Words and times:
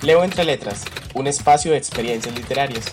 Leo 0.00 0.22
Entre 0.22 0.44
Letras, 0.44 0.84
un 1.14 1.26
espacio 1.26 1.72
de 1.72 1.78
experiencias 1.78 2.32
literarias. 2.32 2.86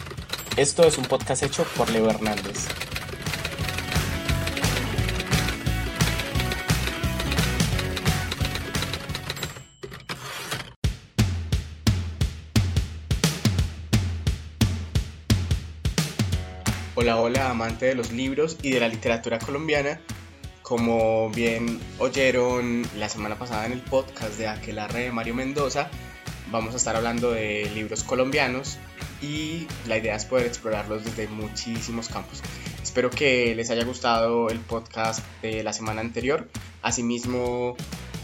Esto 0.58 0.84
es 0.88 0.98
un 0.98 1.06
podcast 1.06 1.44
hecho 1.44 1.64
por 1.78 1.88
Leo 1.92 2.10
Hernández. 2.10 2.68
Hola, 16.96 17.18
hola, 17.18 17.52
amante 17.52 17.86
de 17.86 17.94
los 17.94 18.12
libros 18.12 18.58
y 18.64 18.72
de 18.72 18.80
la 18.80 18.88
literatura 18.88 19.38
colombiana. 19.38 20.02
Como 20.64 21.30
bien 21.30 21.80
oyeron 22.00 22.82
la 22.98 23.10
semana 23.10 23.38
pasada 23.38 23.68
en 23.68 23.74
el 23.74 23.82
podcast 23.82 24.40
de 24.40 24.48
Aquelarre 24.48 25.04
de 25.04 25.12
Mario 25.12 25.36
Mendoza, 25.36 25.92
vamos 26.52 26.74
a 26.74 26.78
estar 26.78 26.96
hablando 26.96 27.32
de 27.32 27.70
libros 27.74 28.04
colombianos 28.04 28.78
y 29.22 29.68
la 29.88 29.98
idea 29.98 30.16
es 30.16 30.26
poder 30.26 30.46
explorarlos 30.46 31.04
desde 31.04 31.28
muchísimos 31.28 32.10
campos. 32.10 32.42
Espero 32.82 33.10
que 33.10 33.56
les 33.56 33.70
haya 33.72 33.84
gustado 33.84 34.50
el 34.50 34.60
podcast 34.60 35.26
de 35.42 35.64
la 35.64 35.74
semana 35.74 36.02
anterior, 36.02 36.48
asimismo 36.82 37.76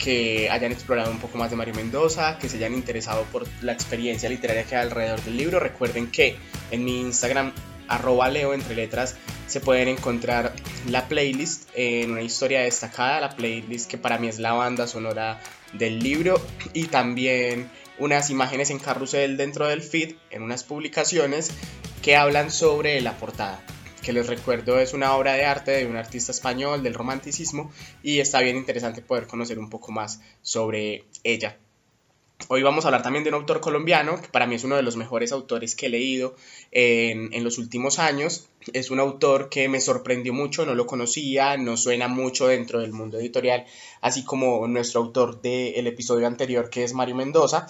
que 0.04 0.50
hayan 0.50 0.72
explorado 0.72 1.12
un 1.12 1.20
poco 1.20 1.38
más 1.38 1.52
de 1.52 1.56
Mario 1.56 1.76
Mendoza, 1.76 2.38
que 2.40 2.50
se 2.50 2.58
hayan 2.58 2.74
interesado 2.74 3.24
por 3.26 3.48
la 3.62 3.74
experiencia 3.74 4.30
literaria 4.30 4.64
que 4.64 4.76
hay 4.76 4.84
alrededor 4.84 5.22
del 5.22 5.38
libro. 5.38 5.60
Recuerden 5.60 6.10
que 6.10 6.36
en 6.72 6.84
mi 6.84 7.02
Instagram 7.02 7.52
arroba 7.88 8.30
leo 8.30 8.54
entre 8.54 8.76
letras 8.76 9.16
se 9.48 9.60
pueden 9.60 9.90
encontrar 9.90 10.54
la 10.88 11.08
playlist 11.08 11.70
en 11.76 12.12
una 12.12 12.22
historia 12.22 12.62
destacada, 12.62 13.20
la 13.20 13.36
playlist 13.36 13.90
que 13.90 13.98
para 13.98 14.18
mí 14.18 14.28
es 14.28 14.40
la 14.40 14.54
banda 14.54 14.88
sonora 14.88 15.42
del 15.74 16.00
libro 16.00 16.42
y 16.74 16.86
también 16.86 17.70
unas 18.02 18.32
imágenes 18.32 18.72
en 18.72 18.80
carrusel 18.80 19.38
dentro 19.38 19.68
del 19.68 19.84
feed 19.84 20.16
en 20.32 20.42
unas 20.42 20.64
publicaciones 20.64 21.52
que 22.02 22.16
hablan 22.16 22.50
sobre 22.50 23.00
la 23.00 23.16
portada 23.16 23.64
que 24.02 24.12
les 24.12 24.26
recuerdo 24.26 24.80
es 24.80 24.94
una 24.96 25.16
obra 25.16 25.34
de 25.34 25.46
arte 25.46 25.72
de 25.72 25.86
un 25.86 25.96
artista 25.96 26.32
español 26.32 26.82
del 26.82 26.96
romanticismo 26.96 27.72
y 28.02 28.20
está 28.20 28.42
bien 28.42 28.58
interesante 28.58 29.04
poder 29.04 29.28
conocer 29.28 29.60
un 29.60 29.70
poco 29.70 29.92
más 29.92 30.22
sobre 30.42 31.06
ella. 31.24 31.60
Hoy 32.48 32.64
vamos 32.64 32.84
a 32.84 32.88
hablar 32.90 33.04
también 33.04 33.24
de 33.24 33.30
un 33.30 33.36
autor 33.36 33.62
colombiano, 33.62 34.20
que 34.22 34.28
para 34.28 34.48
mí 34.48 34.56
es 34.56 34.64
uno 34.64 34.76
de 34.76 34.82
los 34.82 34.96
mejores 34.96 35.32
autores 35.32 35.76
que 35.76 35.86
he 35.86 35.90
leído 35.90 36.36
en, 36.72 37.34
en, 37.34 37.44
los 37.44 37.58
últimos 37.58 38.00
años. 38.00 38.48
Es 38.74 38.92
un 38.92 39.00
autor 39.00 39.50
que 39.50 39.70
me 39.70 39.80
sorprendió 39.80 40.34
mucho, 40.34 40.66
no 40.66 40.76
lo 40.76 40.86
conocía, 40.86 41.58
no 41.58 41.78
suena 41.78 42.08
mucho 42.08 42.48
dentro 42.48 42.80
del 42.80 42.92
mundo 42.92 43.20
editorial, 43.20 43.66
así 44.02 44.24
como 44.24 44.68
nuestro 44.68 45.02
autor 45.02 45.42
del 45.42 45.88
episodio 45.88 46.28
anterior, 46.28 46.70
que 46.70 46.84
es 46.84 46.94
Mario 46.94 47.16
Mendoza. 47.16 47.68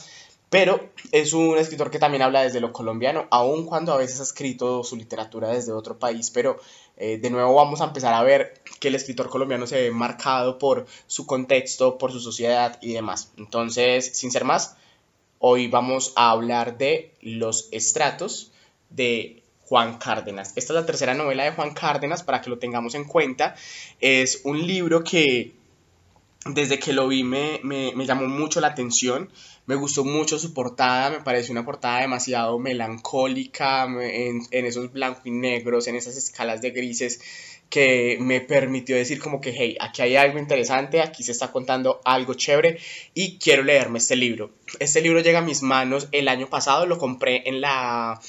Pero 0.51 0.89
es 1.13 1.31
un 1.31 1.57
escritor 1.57 1.89
que 1.89 1.97
también 1.97 2.23
habla 2.23 2.43
desde 2.43 2.59
lo 2.59 2.73
colombiano, 2.73 3.25
aun 3.31 3.65
cuando 3.65 3.93
a 3.93 3.97
veces 3.97 4.19
ha 4.19 4.23
escrito 4.23 4.83
su 4.83 4.97
literatura 4.97 5.47
desde 5.47 5.71
otro 5.71 5.97
país, 5.97 6.29
pero 6.29 6.59
eh, 6.97 7.17
de 7.19 7.29
nuevo 7.29 7.55
vamos 7.55 7.79
a 7.79 7.85
empezar 7.85 8.13
a 8.13 8.21
ver 8.21 8.61
que 8.81 8.89
el 8.89 8.95
escritor 8.95 9.29
colombiano 9.29 9.65
se 9.65 9.81
ve 9.81 9.91
marcado 9.91 10.57
por 10.57 10.87
su 11.07 11.25
contexto, 11.25 11.97
por 11.97 12.11
su 12.11 12.19
sociedad 12.19 12.77
y 12.81 12.91
demás. 12.91 13.31
Entonces, 13.37 14.11
sin 14.13 14.29
ser 14.29 14.43
más, 14.43 14.75
hoy 15.39 15.69
vamos 15.69 16.11
a 16.17 16.31
hablar 16.31 16.77
de 16.77 17.13
Los 17.21 17.69
Estratos 17.71 18.51
de 18.89 19.43
Juan 19.61 19.99
Cárdenas. 19.99 20.49
Esta 20.57 20.73
es 20.73 20.79
la 20.81 20.85
tercera 20.85 21.13
novela 21.13 21.45
de 21.45 21.53
Juan 21.53 21.73
Cárdenas, 21.73 22.23
para 22.23 22.41
que 22.41 22.49
lo 22.49 22.59
tengamos 22.59 22.93
en 22.93 23.05
cuenta. 23.05 23.55
Es 24.01 24.41
un 24.43 24.67
libro 24.67 25.01
que 25.05 25.60
desde 26.45 26.79
que 26.79 26.93
lo 26.93 27.07
vi 27.07 27.23
me, 27.23 27.59
me, 27.63 27.93
me, 27.95 28.05
llamó 28.05 28.27
mucho 28.27 28.61
la 28.61 28.67
atención, 28.67 29.29
me 29.67 29.75
gustó 29.75 30.03
mucho 30.03 30.39
su 30.39 30.53
portada, 30.53 31.11
me 31.11 31.21
pareció 31.21 31.51
una 31.51 31.65
portada 31.65 32.01
demasiado 32.01 32.57
melancólica, 32.57 33.85
en, 33.85 34.41
en, 34.49 34.65
esos 34.65 34.91
blancos 34.91 35.25
y 35.25 35.31
negros, 35.31 35.87
en 35.87 35.95
esas 35.95 36.17
escalas 36.17 36.61
de 36.61 36.71
grises, 36.71 37.21
que 37.69 38.17
me 38.19 38.41
permitió 38.41 38.95
decir 38.95 39.19
como 39.19 39.39
que, 39.39 39.53
hey, 39.55 39.77
aquí 39.79 40.01
hay 40.01 40.15
algo 40.15 40.39
interesante, 40.39 41.01
aquí 41.01 41.23
se 41.23 41.31
está 41.31 41.51
contando 41.51 42.01
algo 42.03 42.33
chévere 42.33 42.79
y 43.13 43.37
quiero 43.37 43.63
leerme 43.63 43.99
este 43.99 44.15
libro. 44.15 44.51
Este 44.79 44.99
libro 45.01 45.21
llega 45.21 45.39
a 45.39 45.43
mis 45.43 45.61
manos 45.61 46.09
el 46.11 46.27
año 46.27 46.49
pasado, 46.49 46.87
lo 46.87 46.97
compré 46.97 47.47
en 47.47 47.61
la, 47.61 48.19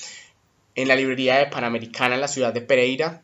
en 0.75 0.87
la 0.87 0.97
librería 0.97 1.39
de 1.39 1.47
Panamericana 1.47 2.15
en 2.15 2.21
la 2.21 2.29
ciudad 2.29 2.53
de 2.53 2.61
Pereira 2.61 3.23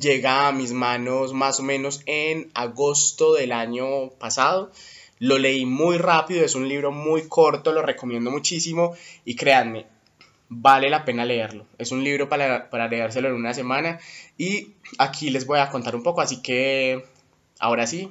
llega 0.00 0.48
a 0.48 0.52
mis 0.52 0.72
manos 0.72 1.32
más 1.32 1.60
o 1.60 1.62
menos 1.62 2.02
en 2.06 2.50
agosto 2.54 3.34
del 3.34 3.52
año 3.52 4.10
pasado. 4.18 4.72
Lo 5.18 5.38
leí 5.38 5.64
muy 5.64 5.98
rápido, 5.98 6.44
es 6.44 6.54
un 6.54 6.68
libro 6.68 6.92
muy 6.92 7.28
corto, 7.28 7.72
lo 7.72 7.82
recomiendo 7.82 8.30
muchísimo 8.30 8.94
y 9.24 9.36
créanme, 9.36 9.86
vale 10.48 10.90
la 10.90 11.04
pena 11.04 11.24
leerlo. 11.24 11.66
Es 11.78 11.92
un 11.92 12.02
libro 12.04 12.28
para, 12.28 12.68
para 12.70 12.88
leérselo 12.88 13.28
en 13.28 13.34
una 13.34 13.54
semana 13.54 13.98
y 14.36 14.72
aquí 14.98 15.30
les 15.30 15.46
voy 15.46 15.60
a 15.60 15.70
contar 15.70 15.94
un 15.94 16.02
poco, 16.02 16.20
así 16.20 16.42
que 16.42 17.04
ahora 17.58 17.86
sí, 17.86 18.10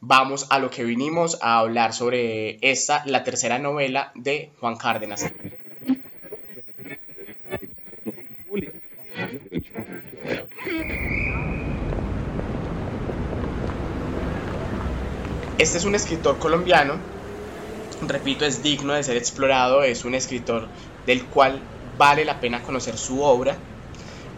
vamos 0.00 0.46
a 0.50 0.58
lo 0.58 0.70
que 0.70 0.84
vinimos 0.84 1.38
a 1.42 1.58
hablar 1.58 1.92
sobre 1.92 2.58
esta, 2.62 3.02
la 3.06 3.22
tercera 3.22 3.58
novela 3.58 4.12
de 4.14 4.50
Juan 4.58 4.76
Cárdenas. 4.76 5.26
Este 15.60 15.76
es 15.76 15.84
un 15.84 15.94
escritor 15.94 16.38
colombiano, 16.38 16.94
repito, 18.06 18.46
es 18.46 18.62
digno 18.62 18.94
de 18.94 19.02
ser 19.02 19.18
explorado, 19.18 19.82
es 19.82 20.06
un 20.06 20.14
escritor 20.14 20.68
del 21.04 21.26
cual 21.26 21.60
vale 21.98 22.24
la 22.24 22.40
pena 22.40 22.62
conocer 22.62 22.96
su 22.96 23.20
obra. 23.20 23.58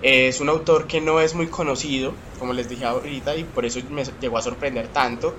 Es 0.02 0.40
un 0.40 0.48
autor 0.48 0.88
que 0.88 1.00
no 1.00 1.20
es 1.20 1.36
muy 1.36 1.46
conocido, 1.46 2.12
como 2.40 2.52
les 2.54 2.68
dije 2.68 2.86
ahorita, 2.86 3.36
y 3.36 3.44
por 3.44 3.64
eso 3.64 3.78
me 3.88 4.02
llegó 4.20 4.36
a 4.36 4.42
sorprender 4.42 4.88
tanto. 4.88 5.36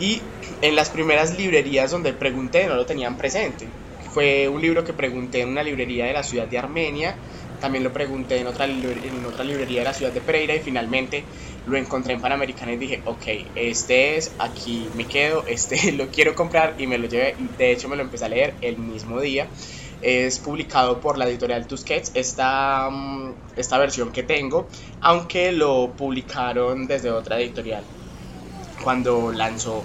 Y 0.00 0.22
en 0.62 0.74
las 0.74 0.88
primeras 0.88 1.36
librerías 1.36 1.90
donde 1.90 2.14
pregunté 2.14 2.66
no 2.66 2.76
lo 2.76 2.86
tenían 2.86 3.18
presente. 3.18 3.68
Fue 4.14 4.48
un 4.48 4.62
libro 4.62 4.82
que 4.82 4.94
pregunté 4.94 5.42
en 5.42 5.50
una 5.50 5.62
librería 5.62 6.06
de 6.06 6.14
la 6.14 6.22
ciudad 6.22 6.46
de 6.46 6.56
Armenia, 6.56 7.16
también 7.60 7.84
lo 7.84 7.92
pregunté 7.92 8.38
en 8.38 8.46
otra, 8.46 8.64
en 8.64 9.26
otra 9.26 9.44
librería 9.44 9.80
de 9.80 9.84
la 9.84 9.92
ciudad 9.92 10.10
de 10.10 10.22
Pereira 10.22 10.54
y 10.54 10.60
finalmente 10.60 11.22
lo 11.68 11.76
encontré 11.76 12.14
en 12.14 12.20
Panamericana 12.20 12.72
y 12.72 12.76
dije, 12.76 13.02
ok, 13.04 13.24
este 13.54 14.16
es, 14.16 14.32
aquí 14.38 14.88
me 14.94 15.06
quedo, 15.06 15.44
este 15.48 15.92
lo 15.92 16.08
quiero 16.08 16.34
comprar 16.34 16.74
y 16.78 16.86
me 16.86 16.98
lo 16.98 17.06
llevé, 17.06 17.36
de 17.56 17.72
hecho 17.72 17.88
me 17.88 17.96
lo 17.96 18.02
empecé 18.02 18.24
a 18.24 18.28
leer 18.28 18.54
el 18.60 18.78
mismo 18.78 19.20
día. 19.20 19.48
Es 20.00 20.38
publicado 20.38 21.00
por 21.00 21.18
la 21.18 21.26
editorial 21.26 21.66
Tusquets, 21.66 22.12
esta, 22.14 22.88
mm, 22.90 23.34
esta 23.56 23.78
versión 23.78 24.12
que 24.12 24.22
tengo, 24.22 24.68
aunque 25.00 25.50
lo 25.52 25.92
publicaron 25.96 26.86
desde 26.86 27.10
otra 27.10 27.40
editorial 27.40 27.82
cuando 28.82 29.32
lanzó 29.32 29.82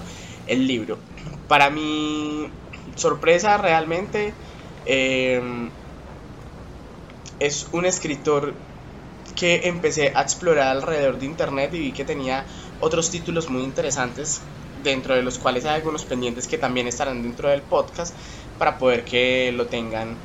el 0.48 0.68
libro. 0.68 0.98
Para 1.48 1.70
mi 1.70 2.48
sorpresa 2.96 3.58
realmente... 3.58 4.34
Eh, 4.86 5.70
es 7.44 7.68
un 7.74 7.86
escritor 7.86 8.54
que 9.36 9.62
empecé 9.68 10.12
a 10.16 10.22
explorar 10.22 10.68
alrededor 10.68 11.18
de 11.18 11.26
internet 11.26 11.74
y 11.74 11.80
vi 11.80 11.92
que 11.92 12.06
tenía 12.06 12.46
otros 12.80 13.10
títulos 13.10 13.50
muy 13.50 13.64
interesantes 13.64 14.42
dentro 14.84 15.16
de 15.16 15.24
los 15.24 15.38
cuales 15.40 15.66
hay 15.66 15.76
algunos 15.76 16.06
pendientes 16.06 16.48
que 16.48 16.58
también 16.58 16.88
estarán 16.88 17.24
dentro 17.24 17.50
del 17.50 17.62
podcast 17.62 18.16
para 18.58 18.78
poder 18.78 19.06
que 19.06 19.52
lo 19.54 19.66
tengan 19.68 20.18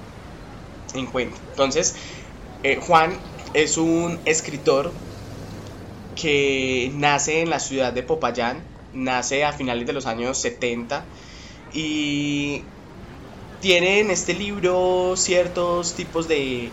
en 0.94 1.06
cuenta. 1.06 1.38
Entonces, 1.50 1.94
eh, 2.62 2.78
Juan 2.86 3.18
es 3.54 3.76
un 3.78 4.18
escritor 4.24 4.92
que 6.14 6.90
nace 6.94 7.40
en 7.40 7.50
la 7.50 7.60
ciudad 7.60 7.92
de 7.92 8.02
Popayán, 8.02 8.62
nace 8.92 9.44
a 9.44 9.52
finales 9.52 9.86
de 9.86 9.92
los 9.92 10.06
años 10.06 10.38
70 10.38 11.04
y 11.72 12.62
tiene 13.60 14.00
en 14.00 14.10
este 14.10 14.34
libro 14.34 15.14
ciertos 15.16 15.94
tipos 15.94 16.28
de 16.28 16.70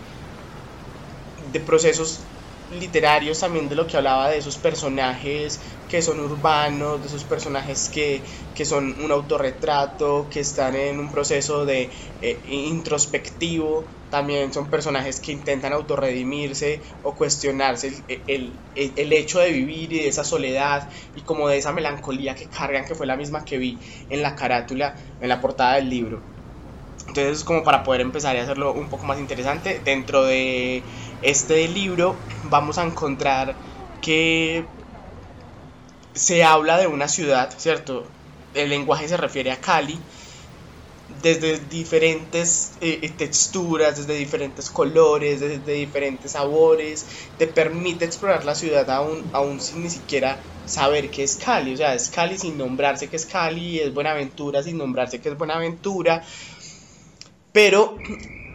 de 1.56 1.62
procesos 1.62 2.26
literarios 2.70 3.40
también 3.40 3.70
de 3.70 3.76
lo 3.76 3.88
que 3.88 3.96
hablaba 3.96 4.30
de 4.30 4.38
esos 4.40 4.58
personajes 4.58 5.62
que 5.88 6.02
son 6.02 6.20
urbanos, 6.20 7.02
de 7.02 7.08
esos 7.08 7.24
personajes 7.24 7.90
que, 7.90 8.26
que 8.54 8.66
son 8.66 9.02
un 9.02 9.10
autorretrato, 9.10 10.28
que 10.30 10.42
están 10.42 10.76
en 10.76 11.00
un 11.00 11.10
proceso 11.10 11.66
de 11.66 11.94
eh, 12.20 12.42
introspectivo, 12.46 13.88
también 14.10 14.52
son 14.52 14.70
personajes 14.70 15.22
que 15.22 15.32
intentan 15.32 15.72
autorredimirse 15.72 16.82
o 17.04 17.16
cuestionarse 17.16 18.04
el, 18.28 18.66
el, 18.76 18.94
el, 18.98 19.14
hecho 19.14 19.40
de 19.40 19.52
vivir 19.52 19.94
y 19.94 20.00
de 20.00 20.08
esa 20.10 20.26
soledad 20.26 20.90
y 21.14 21.24
como 21.24 21.48
de 21.48 21.58
esa 21.60 21.72
melancolía 21.72 22.36
que 22.36 22.50
cargan, 22.50 22.84
que 22.84 22.96
fue 22.96 23.08
la 23.08 23.16
misma 23.16 23.46
que 23.46 23.58
vi 23.58 23.82
en 24.10 24.22
la 24.22 24.36
carátula, 24.36 24.96
en 25.22 25.30
la 25.30 25.40
portada 25.40 25.76
del 25.76 25.90
libro. 25.90 26.36
Entonces, 27.08 27.44
como 27.44 27.64
para 27.64 27.84
poder 27.84 28.02
empezar 28.02 28.36
a 28.36 28.42
hacerlo 28.44 28.74
un 28.74 28.90
poco 28.90 29.06
más 29.06 29.20
interesante, 29.20 29.80
dentro 29.80 30.26
de 30.26 30.84
este 31.26 31.68
libro 31.68 32.18
vamos 32.44 32.78
a 32.78 32.84
encontrar 32.84 33.58
que 34.02 34.66
se 36.14 36.44
habla 36.44 36.78
de 36.78 36.88
una 36.88 37.08
ciudad, 37.08 37.54
¿cierto? 37.58 38.08
El 38.54 38.70
lenguaje 38.70 39.08
se 39.08 39.18
refiere 39.18 39.52
a 39.52 39.60
Cali, 39.60 40.00
desde 41.08 41.60
diferentes 41.60 42.74
eh, 42.82 43.10
texturas, 43.18 43.98
desde 43.98 44.16
diferentes 44.16 44.70
colores, 44.70 45.40
desde 45.40 45.74
diferentes 45.74 46.32
sabores, 46.32 47.06
te 47.38 47.48
permite 47.48 48.06
explorar 48.06 48.44
la 48.46 48.56
ciudad 48.56 48.90
aún, 48.90 49.30
aún 49.34 49.60
sin 49.62 49.84
ni 49.84 49.90
siquiera 49.90 50.42
saber 50.66 51.12
qué 51.12 51.24
es 51.24 51.36
Cali, 51.36 51.74
o 51.74 51.78
sea, 51.78 51.94
es 51.94 52.10
Cali 52.10 52.38
sin 52.38 52.58
nombrarse 52.58 53.08
que 53.08 53.18
es 53.18 53.26
Cali, 53.26 53.80
es 53.80 53.94
Buenaventura 53.94 54.64
sin 54.64 54.78
nombrarse 54.78 55.22
que 55.22 55.30
es 55.30 55.38
Buenaventura, 55.38 56.24
pero 57.52 57.98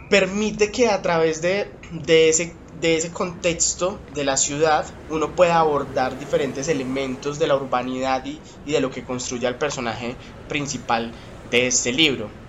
permite 0.09 0.71
que 0.71 0.89
a 0.89 1.01
través 1.01 1.41
de, 1.41 1.71
de 1.89 2.29
ese 2.29 2.60
de 2.81 2.95
ese 2.97 3.11
contexto 3.11 4.03
de 4.09 4.25
la 4.25 4.37
ciudad 4.37 4.99
uno 5.07 5.35
puede 5.35 5.51
abordar 5.51 6.17
diferentes 6.17 6.67
elementos 6.67 7.37
de 7.37 7.47
la 7.47 7.55
urbanidad 7.55 8.25
y, 8.25 8.41
de 8.65 8.81
lo 8.81 8.89
que 8.89 9.05
construye 9.05 9.45
al 9.45 9.59
personaje 9.59 10.17
principal 10.47 11.15
de 11.43 11.67
este 11.67 11.93
libro. 11.93 12.40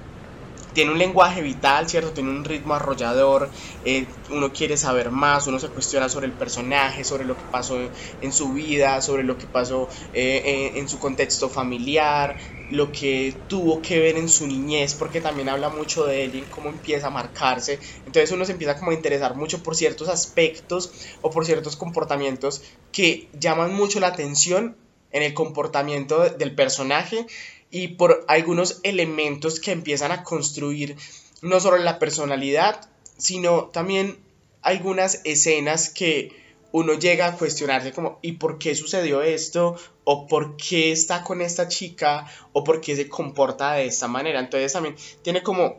Tiene 0.73 0.93
un 0.93 0.99
lenguaje 0.99 1.43
vital, 1.43 1.89
¿cierto? 1.89 2.13
Tiene 2.13 2.31
un 2.31 2.45
ritmo 2.45 2.75
arrollador, 2.75 3.51
eh, 3.83 4.15
uno 4.31 4.53
quiere 4.53 4.77
saber 4.77 5.11
más, 5.11 5.47
uno 5.47 5.59
se 5.59 5.69
cuestiona 5.71 6.09
sobre 6.09 6.27
el 6.27 6.37
personaje, 6.37 7.05
sobre 7.05 7.25
lo 7.25 7.37
que 7.37 7.45
pasó 7.45 7.79
en 8.21 8.33
su 8.33 8.53
vida, 8.53 9.01
sobre 9.03 9.23
lo 9.25 9.37
que 9.39 9.47
pasó 9.47 9.89
eh, 10.13 10.73
en 10.77 10.89
su 10.89 10.99
contexto 10.99 11.49
familiar, 11.51 12.37
lo 12.69 12.91
que 12.91 13.45
tuvo 13.49 13.83
que 13.83 13.99
ver 13.99 14.17
en 14.17 14.29
su 14.31 14.47
niñez, 14.47 14.95
porque 14.95 15.21
también 15.21 15.51
habla 15.51 15.69
mucho 15.69 16.07
de 16.07 16.25
él 16.25 16.35
y 16.35 16.49
cómo 16.49 16.71
empieza 16.71 17.09
a 17.09 17.11
marcarse. 17.11 17.81
Entonces 18.07 18.33
uno 18.33 18.47
se 18.47 18.53
empieza 18.53 18.79
como 18.79 18.93
a 18.93 18.95
interesar 18.95 19.37
mucho 19.37 19.63
por 19.63 19.77
ciertos 19.77 20.09
aspectos 20.09 20.91
o 21.21 21.31
por 21.31 21.45
ciertos 21.45 21.77
comportamientos 21.77 22.63
que 22.91 23.29
llaman 23.35 23.75
mucho 23.75 24.01
la 24.01 24.09
atención 24.09 24.79
en 25.11 25.23
el 25.23 25.35
comportamiento 25.35 26.27
del 26.31 26.55
personaje 26.55 27.27
y 27.73 27.89
por 27.89 28.25
algunos 28.29 28.79
elementos 28.85 29.59
que 29.59 29.73
empiezan 29.73 30.13
a 30.13 30.23
construir 30.23 30.97
no 31.41 31.59
solo 31.59 31.79
la 31.79 31.99
personalidad, 31.99 32.89
sino 33.17 33.65
también 33.67 34.19
algunas 34.61 35.23
escenas 35.25 35.89
que 35.89 36.41
uno 36.71 36.95
llega 36.95 37.27
a 37.27 37.37
cuestionarse 37.37 37.93
como 37.93 38.19
¿y 38.23 38.33
por 38.33 38.59
qué 38.59 38.75
sucedió 38.77 39.23
esto? 39.23 39.77
o 40.05 40.27
por 40.27 40.57
qué 40.57 40.93
está 40.93 41.23
con 41.23 41.41
esta 41.41 41.69
chica 41.69 42.27
o 42.53 42.65
por 42.65 42.81
qué 42.81 42.97
se 42.97 43.09
comporta 43.09 43.75
de 43.75 43.87
esta 43.87 44.09
manera. 44.09 44.41
Entonces 44.41 44.73
también 44.73 44.97
tiene 45.23 45.43
como 45.43 45.77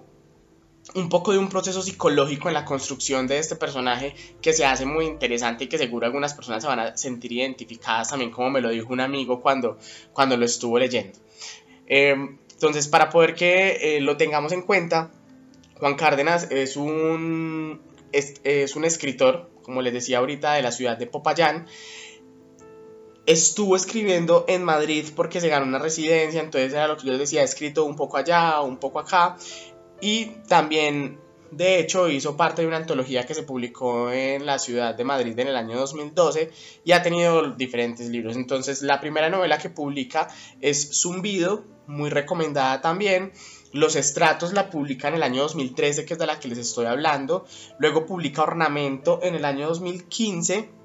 un 0.95 1.09
poco 1.09 1.31
de 1.31 1.37
un 1.37 1.49
proceso 1.49 1.81
psicológico 1.81 2.47
en 2.47 2.53
la 2.53 2.65
construcción 2.65 3.27
de 3.27 3.37
este 3.39 3.55
personaje 3.55 4.15
que 4.41 4.53
se 4.53 4.65
hace 4.65 4.85
muy 4.85 5.05
interesante 5.05 5.65
y 5.65 5.67
que 5.67 5.77
seguro 5.77 6.05
algunas 6.05 6.33
personas 6.33 6.63
se 6.63 6.67
van 6.67 6.79
a 6.79 6.97
sentir 6.97 7.31
identificadas 7.33 8.09
también 8.09 8.31
como 8.31 8.49
me 8.49 8.61
lo 8.61 8.69
dijo 8.69 8.91
un 8.91 8.99
amigo 8.99 9.41
cuando, 9.41 9.77
cuando 10.13 10.37
lo 10.37 10.45
estuvo 10.45 10.79
leyendo. 10.79 11.19
Em, 11.95 12.39
entonces 12.53 12.87
para 12.87 13.11
poder 13.11 13.35
que 13.35 13.97
eh, 13.97 14.01
lo 14.01 14.17
tengamos 14.17 14.51
en 14.51 14.63
cuenta, 14.63 15.11
Juan 15.75 15.93
Cárdenas 15.93 16.47
es 16.49 16.75
un, 16.75 17.79
es, 18.11 18.75
un 18.75 18.83
escritor, 18.83 19.51
como 19.61 19.83
les 19.83 19.93
decía 19.93 20.17
ahorita, 20.17 20.53
de 20.53 20.63
la 20.63 20.71
ciudad 20.71 20.97
de 20.97 21.05
Popayán 21.05 21.67
estuvo 23.27 23.75
escribiendo 23.75 24.43
en 24.47 24.63
Madrid 24.63 25.05
porque 25.15 25.39
se 25.39 25.49
ganó 25.49 25.67
una 25.67 25.77
residencia, 25.77 26.41
entonces 26.41 26.73
era 26.73 26.87
lo 26.87 26.97
que 26.97 27.05
yo 27.05 27.11
les 27.11 27.19
decía, 27.19 27.43
escrito 27.43 27.85
un 27.85 27.95
poco 27.95 28.17
allá, 28.17 28.59
un 28.61 28.77
poco 28.77 28.99
acá, 28.99 29.37
y 30.01 30.25
también, 30.47 31.19
de 31.51 31.79
hecho, 31.79 32.09
hizo 32.09 32.35
parte 32.35 32.63
de 32.63 32.67
una 32.67 32.77
antología 32.77 33.25
que 33.27 33.35
se 33.35 33.43
publicó 33.43 34.11
en 34.11 34.47
la 34.47 34.57
ciudad 34.57 34.95
de 34.95 35.03
Madrid 35.03 35.37
en 35.37 35.47
el 35.47 35.55
año 35.55 35.77
2012 35.77 36.49
y 36.83 36.91
ha 36.91 37.03
tenido 37.03 37.51
diferentes 37.51 38.09
libros. 38.09 38.35
Entonces, 38.35 38.81
la 38.81 38.99
primera 38.99 39.29
novela 39.29 39.59
que 39.59 39.69
publica 39.69 40.27
es 40.59 40.99
Zumbido, 40.99 41.71
muy 41.87 42.09
recomendada 42.09 42.81
también. 42.81 43.31
Los 43.71 43.95
estratos 43.95 44.53
la 44.53 44.69
publica 44.69 45.07
en 45.07 45.15
el 45.15 45.23
año 45.23 45.41
2013, 45.43 46.05
que 46.05 46.13
es 46.13 46.19
de 46.19 46.27
la 46.27 46.39
que 46.39 46.47
les 46.47 46.59
estoy 46.59 46.85
hablando. 46.85 47.45
Luego 47.79 48.05
publica 48.05 48.43
Ornamento 48.43 49.19
en 49.23 49.35
el 49.35 49.45
año 49.45 49.67
2015 49.67 50.83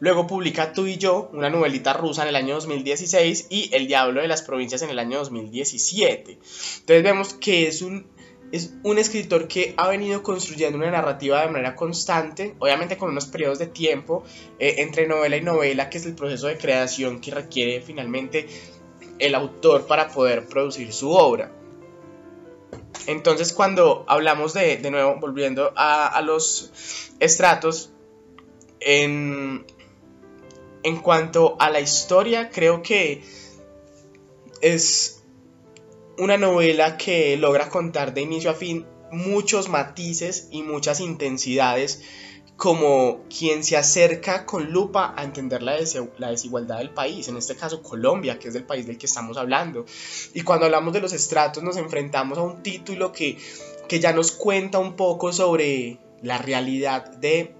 Luego 0.00 0.26
publica 0.26 0.72
Tú 0.72 0.86
y 0.86 0.96
yo, 0.96 1.30
una 1.32 1.50
novelita 1.50 1.92
rusa 1.92 2.22
en 2.22 2.28
el 2.28 2.36
año 2.36 2.54
2016 2.54 3.46
y 3.50 3.70
El 3.72 3.86
Diablo 3.86 4.20
de 4.20 4.28
las 4.28 4.42
Provincias 4.42 4.82
en 4.82 4.90
el 4.90 4.98
año 4.98 5.18
2017. 5.18 6.32
Entonces 6.32 7.02
vemos 7.02 7.34
que 7.34 7.68
es 7.68 7.82
un, 7.82 8.06
es 8.50 8.74
un 8.82 8.98
escritor 8.98 9.48
que 9.48 9.74
ha 9.76 9.88
venido 9.88 10.22
construyendo 10.22 10.78
una 10.78 10.90
narrativa 10.90 11.40
de 11.42 11.50
manera 11.50 11.76
constante, 11.76 12.54
obviamente 12.58 12.96
con 12.96 13.10
unos 13.10 13.26
periodos 13.26 13.58
de 13.58 13.68
tiempo 13.68 14.24
eh, 14.58 14.76
entre 14.78 15.06
novela 15.06 15.36
y 15.36 15.42
novela, 15.42 15.88
que 15.88 15.98
es 15.98 16.06
el 16.06 16.14
proceso 16.14 16.48
de 16.48 16.58
creación 16.58 17.20
que 17.20 17.30
requiere 17.30 17.80
finalmente 17.80 18.46
el 19.22 19.34
autor 19.34 19.86
para 19.86 20.08
poder 20.08 20.46
producir 20.46 20.92
su 20.92 21.12
obra. 21.12 21.52
Entonces 23.06 23.52
cuando 23.52 24.04
hablamos 24.08 24.52
de, 24.52 24.76
de 24.76 24.90
nuevo, 24.90 25.16
volviendo 25.20 25.72
a, 25.76 26.20
los 26.22 27.10
estratos, 27.20 27.90
en, 28.80 29.64
en 30.82 30.96
cuanto 30.98 31.56
a 31.60 31.70
la 31.70 31.80
historia, 31.80 32.50
creo 32.50 32.82
que 32.82 33.22
es 34.60 35.22
una 36.18 36.36
novela 36.36 36.96
que 36.96 37.36
logra 37.36 37.68
contar 37.68 38.14
de 38.14 38.22
inicio 38.22 38.50
a 38.50 38.54
fin 38.54 38.86
muchos 39.12 39.68
matices 39.68 40.48
y 40.50 40.62
muchas 40.62 41.00
intensidades 41.00 42.02
como 42.56 43.24
quien 43.28 43.64
se 43.64 43.76
acerca 43.76 44.46
con 44.46 44.70
lupa 44.70 45.14
a 45.16 45.24
entender 45.24 45.62
la, 45.62 45.76
desigualdad 45.76 46.78
del 46.78 46.90
país, 46.90 47.26
en 47.28 47.36
este 47.36 47.56
caso 47.56 47.82
Colombia, 47.82 48.38
que 48.38 48.48
es 48.48 48.54
el 48.54 48.64
país 48.64 48.86
del 48.86 48.98
que 48.98 49.06
estamos 49.06 49.36
hablando. 49.36 49.84
Y 50.34 50.42
cuando 50.42 50.66
hablamos 50.66 50.92
de 50.92 51.00
los 51.00 51.12
estratos 51.12 51.62
nos 51.62 51.76
enfrentamos 51.76 52.38
a 52.38 52.42
un 52.42 52.62
título 52.62 53.10
que, 53.10 53.38
que 53.88 54.00
ya 54.00 54.12
nos 54.12 54.32
cuenta 54.32 54.78
un 54.78 54.94
poco 54.94 55.32
sobre 55.32 55.98
la 56.22 56.38
realidad 56.38 57.10
de 57.16 57.54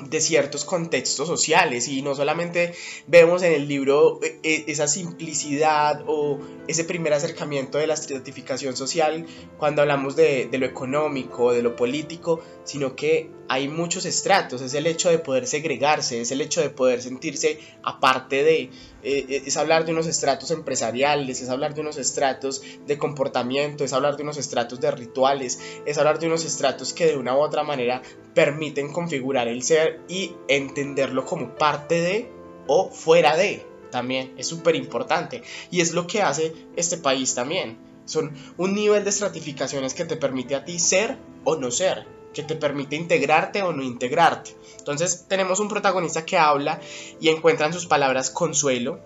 de 0.00 0.20
ciertos 0.20 0.64
contextos 0.64 1.26
sociales 1.26 1.88
y 1.88 2.02
no 2.02 2.14
solamente 2.14 2.74
vemos 3.06 3.42
en 3.42 3.52
el 3.52 3.68
libro 3.68 4.20
eh, 4.22 4.38
eh, 4.42 4.64
esa 4.66 4.88
simplicidad 4.88 6.04
o 6.06 6.38
ese 6.68 6.84
primer 6.84 7.12
acercamiento 7.12 7.78
de 7.78 7.86
la 7.86 7.94
estratificación 7.94 8.76
social 8.76 9.26
cuando 9.58 9.82
hablamos 9.82 10.16
de, 10.16 10.48
de 10.50 10.58
lo 10.58 10.66
económico, 10.66 11.52
de 11.52 11.62
lo 11.62 11.76
político, 11.76 12.40
sino 12.64 12.94
que 12.94 13.30
hay 13.48 13.68
muchos 13.68 14.04
estratos, 14.04 14.60
es 14.60 14.74
el 14.74 14.86
hecho 14.86 15.08
de 15.08 15.18
poder 15.18 15.46
segregarse, 15.46 16.20
es 16.20 16.30
el 16.32 16.40
hecho 16.40 16.60
de 16.60 16.70
poder 16.70 17.00
sentirse 17.00 17.60
aparte 17.82 18.42
de, 18.42 18.70
eh, 19.02 19.42
es 19.46 19.56
hablar 19.56 19.84
de 19.84 19.92
unos 19.92 20.06
estratos 20.06 20.50
empresariales, 20.50 21.40
es 21.40 21.48
hablar 21.48 21.74
de 21.74 21.80
unos 21.80 21.96
estratos 21.96 22.62
de 22.86 22.98
comportamiento, 22.98 23.84
es 23.84 23.92
hablar 23.92 24.16
de 24.16 24.24
unos 24.24 24.36
estratos 24.36 24.80
de 24.80 24.90
rituales, 24.90 25.60
es 25.84 25.98
hablar 25.98 26.18
de 26.18 26.26
unos 26.26 26.44
estratos 26.44 26.92
que 26.92 27.06
de 27.06 27.16
una 27.16 27.36
u 27.36 27.40
otra 27.40 27.62
manera 27.62 28.02
permiten 28.34 28.92
configurar 28.92 29.48
el 29.48 29.62
ser 29.62 29.85
y 30.08 30.34
entenderlo 30.48 31.24
como 31.24 31.54
parte 31.54 32.00
de 32.00 32.30
o 32.66 32.90
fuera 32.90 33.36
de 33.36 33.64
también, 33.90 34.34
es 34.36 34.48
súper 34.48 34.74
importante 34.74 35.42
y 35.70 35.80
es 35.80 35.92
lo 35.94 36.06
que 36.06 36.22
hace 36.22 36.52
este 36.76 36.98
país 36.98 37.34
también. 37.34 37.78
Son 38.04 38.32
un 38.56 38.74
nivel 38.74 39.04
de 39.04 39.10
estratificaciones 39.10 39.94
que 39.94 40.04
te 40.04 40.16
permite 40.16 40.54
a 40.54 40.64
ti 40.64 40.78
ser 40.78 41.18
o 41.44 41.56
no 41.56 41.70
ser 41.70 42.06
que 42.36 42.42
te 42.42 42.54
permite 42.54 42.96
integrarte 42.96 43.62
o 43.62 43.72
no 43.72 43.82
integrarte. 43.82 44.54
Entonces 44.78 45.24
tenemos 45.26 45.58
un 45.58 45.68
protagonista 45.68 46.26
que 46.26 46.36
habla 46.36 46.80
y 47.18 47.30
encuentra 47.30 47.66
en 47.66 47.72
sus 47.72 47.86
palabras 47.86 48.28
consuelo, 48.28 49.00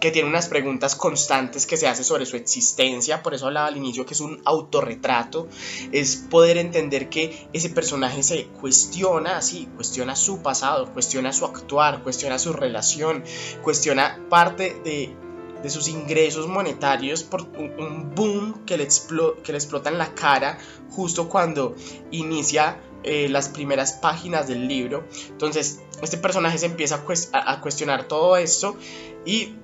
que 0.00 0.10
tiene 0.10 0.28
unas 0.28 0.48
preguntas 0.48 0.96
constantes 0.96 1.66
que 1.66 1.76
se 1.76 1.86
hace 1.86 2.04
sobre 2.04 2.26
su 2.26 2.36
existencia, 2.36 3.22
por 3.22 3.34
eso 3.34 3.46
hablaba 3.46 3.68
al 3.68 3.76
inicio 3.76 4.06
que 4.06 4.14
es 4.14 4.20
un 4.20 4.40
autorretrato, 4.44 5.48
es 5.92 6.16
poder 6.16 6.56
entender 6.56 7.08
que 7.08 7.48
ese 7.52 7.70
personaje 7.70 8.22
se 8.22 8.46
cuestiona 8.46 9.36
así, 9.36 9.68
cuestiona 9.76 10.16
su 10.16 10.42
pasado, 10.42 10.92
cuestiona 10.92 11.32
su 11.32 11.44
actuar, 11.44 12.02
cuestiona 12.02 12.38
su 12.38 12.52
relación, 12.52 13.22
cuestiona 13.62 14.18
parte 14.28 14.80
de 14.84 15.14
de 15.62 15.70
sus 15.70 15.88
ingresos 15.88 16.46
monetarios 16.46 17.22
por 17.22 17.42
un, 17.42 18.14
boom 18.14 18.64
que 18.64 18.76
le, 18.76 18.88
que 19.42 19.52
le 19.52 19.58
explota 19.58 19.90
en 19.90 19.98
la 19.98 20.14
cara 20.14 20.58
justo 20.90 21.28
cuando 21.28 21.74
inicia 22.10 22.80
eh, 23.02 23.28
las 23.28 23.48
primeras 23.48 23.94
páginas 23.94 24.48
del 24.48 24.68
libro. 24.68 25.04
Entonces, 25.28 25.80
este 26.02 26.18
personaje 26.18 26.58
se 26.58 26.66
empieza 26.66 27.04
a, 27.32 27.52
a 27.52 27.60
cuestionar 27.60 28.08
todo 28.08 28.36
esto 28.36 28.76
y 29.24 29.54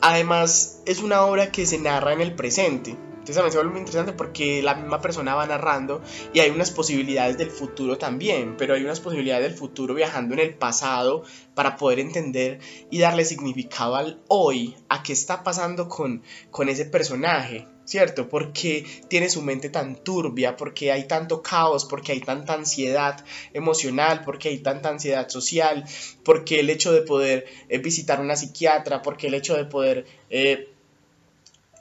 además 0.00 0.82
es 0.86 1.00
una 1.00 1.22
obra 1.24 1.52
que 1.52 1.66
se 1.66 1.78
narra 1.78 2.12
en 2.12 2.20
el 2.20 2.34
presente. 2.34 2.90
Entonces 2.90 3.36
también 3.36 3.52
se 3.52 3.58
vuelve 3.58 3.72
muy 3.72 3.80
interesante 3.80 4.12
porque 4.14 4.62
la 4.62 4.74
misma 4.74 5.02
persona 5.02 5.34
va 5.34 5.46
narrando 5.46 6.00
y 6.32 6.40
hay 6.40 6.48
unas 6.48 6.70
posibilidades 6.70 7.36
del 7.36 7.50
futuro 7.50 7.98
también, 7.98 8.56
pero 8.56 8.72
hay 8.72 8.82
unas 8.82 9.00
posibilidades 9.00 9.50
del 9.50 9.58
futuro 9.58 9.92
viajando 9.92 10.32
en 10.32 10.40
el 10.40 10.54
pasado 10.54 11.24
para 11.54 11.76
poder 11.76 11.98
entender 12.00 12.60
y 12.90 13.00
darle 13.00 13.26
significado 13.26 13.96
al 13.96 14.22
hoy, 14.28 14.76
a 14.88 15.02
qué 15.02 15.12
está 15.12 15.42
pasando 15.42 15.88
con, 15.88 16.22
con 16.50 16.70
ese 16.70 16.86
personaje. 16.86 17.68
¿Cierto? 17.88 18.28
Porque 18.28 18.84
tiene 19.08 19.30
su 19.30 19.40
mente 19.40 19.70
tan 19.70 19.96
turbia, 20.04 20.56
porque 20.56 20.92
hay 20.92 21.08
tanto 21.08 21.42
caos, 21.42 21.86
porque 21.86 22.12
hay 22.12 22.20
tanta 22.20 22.52
ansiedad 22.52 23.24
emocional, 23.54 24.20
porque 24.26 24.50
hay 24.50 24.58
tanta 24.58 24.90
ansiedad 24.90 25.26
social, 25.30 25.84
porque 26.22 26.60
el 26.60 26.68
hecho 26.68 26.92
de 26.92 27.00
poder 27.00 27.46
eh, 27.70 27.78
visitar 27.78 28.20
una 28.20 28.36
psiquiatra, 28.36 29.00
porque 29.00 29.28
el 29.28 29.34
hecho 29.34 29.56
de 29.56 29.64
poder 29.64 30.04
eh, 30.28 30.68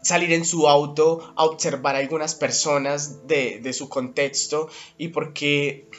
salir 0.01 0.31
en 0.31 0.45
su 0.45 0.69
auto 0.69 1.33
a 1.35 1.43
observar 1.43 1.97
a 1.97 1.99
algunas 1.99 2.35
personas 2.35 3.27
de, 3.27 3.73
su 3.73 3.89
contexto 3.89 4.69
y 4.97 5.09
porque, 5.09 5.89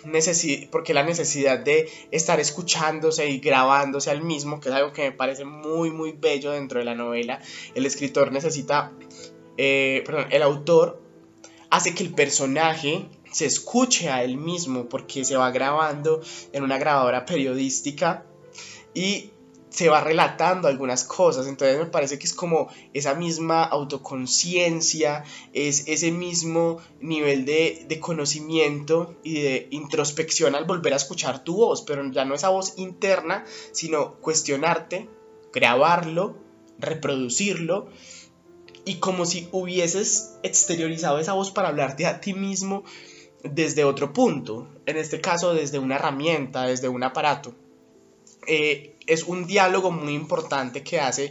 porque 0.71 0.95
la 0.95 1.03
necesidad 1.03 1.59
de 1.59 1.87
estar 2.11 2.41
escuchándose 2.41 3.29
y 3.29 3.41
grabándose 3.41 4.11
al 4.11 4.23
mismo, 4.23 4.59
que 4.59 4.71
es 4.71 4.75
algo 4.75 4.95
que 4.95 5.03
me 5.03 5.13
parece 5.13 5.45
muy, 5.45 5.91
muy 5.91 6.13
bello 6.13 6.53
dentro 6.53 6.79
de 6.79 6.87
la 6.87 6.95
novela. 6.95 7.43
El 7.75 7.85
escritor 7.85 8.33
necesita, 8.33 8.93
eh, 9.59 10.05
el 10.31 10.43
autor 10.43 11.03
hace 11.69 11.95
que 11.95 12.05
el 12.05 12.15
personaje 12.15 13.09
se 13.31 13.45
escuche 13.45 14.09
a 14.09 14.23
él 14.23 14.37
mismo 14.37 14.89
porque 14.89 15.25
se 15.25 15.37
va 15.37 15.51
grabando 15.51 16.21
en 16.53 16.63
una 16.63 16.79
grabadora 16.79 17.27
periodística 17.27 18.25
y 18.95 19.33
se 19.69 19.89
va 19.89 20.01
relatando 20.01 20.67
algunas 20.67 21.05
cosas, 21.05 21.47
entonces 21.47 21.79
me 21.79 21.87
parece 21.87 22.19
que 22.19 22.27
es 22.27 22.33
como 22.33 22.69
esa 22.95 23.15
misma 23.15 23.65
autoconciencia, 23.65 25.25
es 25.53 25.87
ese 25.87 26.11
mismo 26.11 26.79
nivel 27.01 27.45
de, 27.45 27.85
de, 27.87 28.01
conocimiento 28.01 29.15
y 29.23 29.43
de 29.43 29.69
introspección 29.71 30.55
al 30.55 30.65
volver 30.65 30.95
a 30.95 30.97
escuchar 30.97 31.45
tu 31.45 31.57
voz, 31.57 31.83
pero 31.83 32.11
ya 32.11 32.25
no 32.25 32.35
esa 32.35 32.49
voz 32.49 32.75
interna, 32.79 33.45
sino 33.73 34.15
cuestionarte, 34.15 35.09
grabarlo, 35.53 36.37
reproducirlo 36.79 37.89
y 38.89 38.95
como 38.95 39.27
si 39.27 39.51
hubieses 39.53 40.39
exteriorizado 40.43 41.19
esa 41.19 41.35
voz 41.35 41.51
para 41.51 41.69
hablarte 41.69 42.07
a 42.07 42.23
ti 42.23 42.33
mismo 42.33 42.85
desde 43.45 43.85
otro 43.85 44.15
punto, 44.15 44.67
en 44.87 44.97
este 44.97 45.21
caso 45.21 45.53
desde 45.53 45.79
una 45.79 45.97
herramienta, 45.97 46.63
desde 46.63 46.89
un 46.89 47.03
aparato. 47.03 47.55
Eh, 48.47 48.97
es 49.07 49.25
un 49.25 49.47
diálogo 49.47 49.91
muy 49.91 50.15
importante 50.15 50.83
que 50.83 51.01
hace 51.01 51.31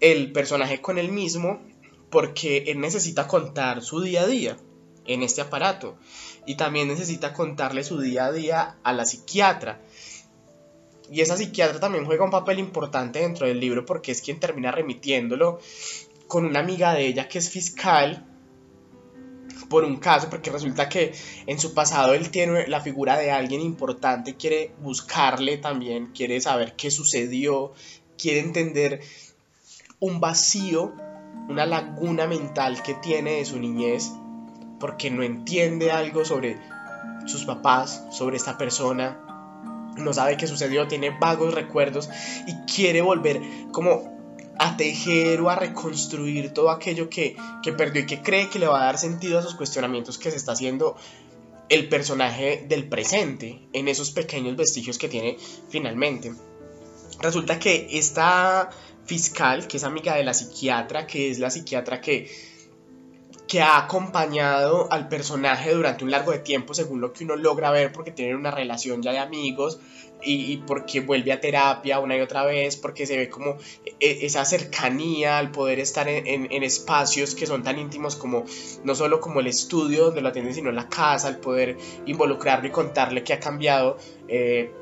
el 0.00 0.32
personaje 0.32 0.80
con 0.80 0.96
él 0.96 1.12
mismo 1.12 1.60
porque 2.08 2.64
él 2.68 2.80
necesita 2.80 3.28
contar 3.28 3.82
su 3.82 4.00
día 4.00 4.22
a 4.22 4.26
día 4.26 4.56
en 5.04 5.22
este 5.22 5.42
aparato 5.42 5.98
y 6.46 6.54
también 6.54 6.88
necesita 6.88 7.34
contarle 7.34 7.84
su 7.84 8.00
día 8.00 8.24
a 8.24 8.32
día 8.32 8.78
a 8.82 8.92
la 8.94 9.04
psiquiatra. 9.04 9.82
Y 11.12 11.20
esa 11.20 11.36
psiquiatra 11.36 11.78
también 11.78 12.06
juega 12.06 12.24
un 12.24 12.30
papel 12.30 12.58
importante 12.58 13.18
dentro 13.18 13.46
del 13.46 13.60
libro 13.60 13.84
porque 13.84 14.12
es 14.12 14.22
quien 14.22 14.40
termina 14.40 14.72
remitiéndolo 14.72 15.60
con 16.28 16.44
una 16.44 16.60
amiga 16.60 16.94
de 16.94 17.06
ella 17.06 17.28
que 17.28 17.38
es 17.38 17.50
fiscal 17.50 18.26
por 19.68 19.84
un 19.84 19.96
caso, 19.96 20.30
porque 20.30 20.50
resulta 20.50 20.88
que 20.88 21.12
en 21.46 21.58
su 21.58 21.74
pasado 21.74 22.14
él 22.14 22.30
tiene 22.30 22.66
la 22.68 22.80
figura 22.80 23.16
de 23.16 23.30
alguien 23.30 23.60
importante, 23.60 24.36
quiere 24.36 24.72
buscarle 24.80 25.58
también, 25.58 26.12
quiere 26.12 26.40
saber 26.40 26.74
qué 26.76 26.90
sucedió, 26.90 27.72
quiere 28.16 28.40
entender 28.40 29.00
un 29.98 30.20
vacío, 30.20 30.92
una 31.48 31.66
laguna 31.66 32.26
mental 32.26 32.82
que 32.82 32.94
tiene 32.94 33.38
de 33.38 33.44
su 33.44 33.58
niñez, 33.58 34.12
porque 34.78 35.10
no 35.10 35.22
entiende 35.22 35.90
algo 35.90 36.24
sobre 36.24 36.58
sus 37.26 37.44
papás, 37.44 38.04
sobre 38.12 38.36
esta 38.36 38.56
persona, 38.58 39.22
no 39.96 40.12
sabe 40.12 40.36
qué 40.36 40.46
sucedió, 40.46 40.86
tiene 40.86 41.10
vagos 41.10 41.54
recuerdos 41.54 42.08
y 42.46 42.54
quiere 42.70 43.00
volver 43.00 43.40
como 43.72 44.15
a 44.58 44.76
tejer 44.76 45.40
o 45.40 45.50
a 45.50 45.56
reconstruir 45.56 46.52
todo 46.52 46.70
aquello 46.70 47.08
que, 47.08 47.36
perdió 47.76 48.02
y 48.02 48.06
que 48.06 48.22
cree 48.22 48.48
que 48.48 48.58
le 48.58 48.66
va 48.66 48.82
a 48.82 48.86
dar 48.86 48.98
sentido 48.98 49.36
a 49.36 49.40
esos 49.40 49.54
cuestionamientos 49.54 50.18
que 50.18 50.30
se 50.30 50.36
está 50.36 50.52
haciendo 50.52 50.96
el 51.68 51.88
personaje 51.88 52.64
del 52.68 52.88
presente 52.88 53.68
en 53.72 53.88
esos 53.88 54.10
pequeños 54.12 54.56
vestigios 54.56 54.98
que 54.98 55.08
tiene 55.08 55.36
finalmente. 55.68 56.32
Resulta 57.20 57.58
que 57.58 57.88
esta 57.92 58.70
fiscal, 59.04 59.66
que 59.66 59.76
es 59.76 59.84
amiga 59.84 60.14
de 60.14 60.24
la 60.24 60.34
psiquiatra, 60.34 61.06
que 61.06 61.30
es 61.30 61.38
la 61.38 61.50
psiquiatra 61.50 62.00
que, 62.00 62.30
que 63.46 63.60
ha 63.60 63.78
acompañado 63.78 64.88
al 64.90 65.08
personaje 65.08 65.72
durante 65.72 66.04
un 66.04 66.10
largo 66.10 66.32
de 66.32 66.40
tiempo, 66.40 66.74
según 66.74 67.00
lo 67.00 67.12
que 67.12 67.24
uno 67.24 67.36
logra 67.36 67.70
ver, 67.70 67.92
porque 67.92 68.10
tienen 68.10 68.36
una 68.36 68.50
relación 68.50 69.02
ya 69.02 69.12
de 69.12 69.18
amigos, 69.18 69.78
y, 70.22 70.56
porque 70.66 71.00
vuelve 71.00 71.30
a 71.30 71.40
terapia 71.40 72.00
una 72.00 72.16
y 72.16 72.20
otra 72.20 72.44
vez, 72.44 72.76
porque 72.76 73.06
se 73.06 73.16
ve 73.16 73.28
como 73.28 73.58
e, 74.00 74.26
esa 74.26 74.44
cercanía 74.44 75.38
al 75.38 75.50
poder 75.50 75.78
estar 75.78 76.08
en, 76.08 76.50
espacios 76.62 77.34
que 77.34 77.46
son 77.46 77.62
tan 77.62 77.78
íntimos 77.78 78.16
como 78.16 78.44
no 78.82 78.94
solo 78.94 79.20
como 79.20 79.40
el 79.40 79.46
estudio 79.46 80.06
donde 80.06 80.22
lo 80.22 80.30
atienden, 80.30 80.54
sino 80.54 80.72
la 80.72 80.88
casa, 80.88 81.28
el 81.28 81.36
poder 81.36 81.76
involucrarlo 82.06 82.66
y 82.66 82.70
contarle 82.70 83.22
que 83.22 83.34
ha 83.34 83.40
cambiado. 83.40 83.98
Eh, 84.28 84.72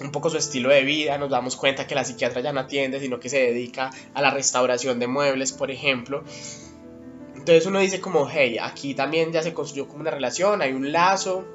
un 0.00 0.12
poco 0.12 0.30
su 0.30 0.38
estilo 0.38 0.70
de 0.70 0.82
vida, 0.82 1.18
nos 1.18 1.28
damos 1.28 1.56
cuenta 1.56 1.86
que 1.86 1.94
la 1.94 2.04
psiquiatra 2.04 2.40
ya 2.40 2.52
no 2.54 2.60
atiende, 2.60 3.00
sino 3.00 3.20
que 3.20 3.28
se 3.28 3.38
dedica 3.38 3.90
a 4.14 4.22
la 4.22 4.30
restauración 4.30 4.98
de 4.98 5.06
muebles, 5.06 5.52
por 5.52 5.70
ejemplo. 5.70 6.24
Entonces 7.40 7.64
uno 7.64 7.80
dice 7.80 8.02
como, 8.02 8.28
hey, 8.30 8.58
aquí 8.60 8.94
también 8.94 9.32
ya 9.32 9.42
se 9.42 9.54
construyó 9.54 9.88
como 9.88 10.02
una 10.02 10.10
relación, 10.10 10.60
hay 10.60 10.74
un 10.74 10.92
lazo, 10.92 11.46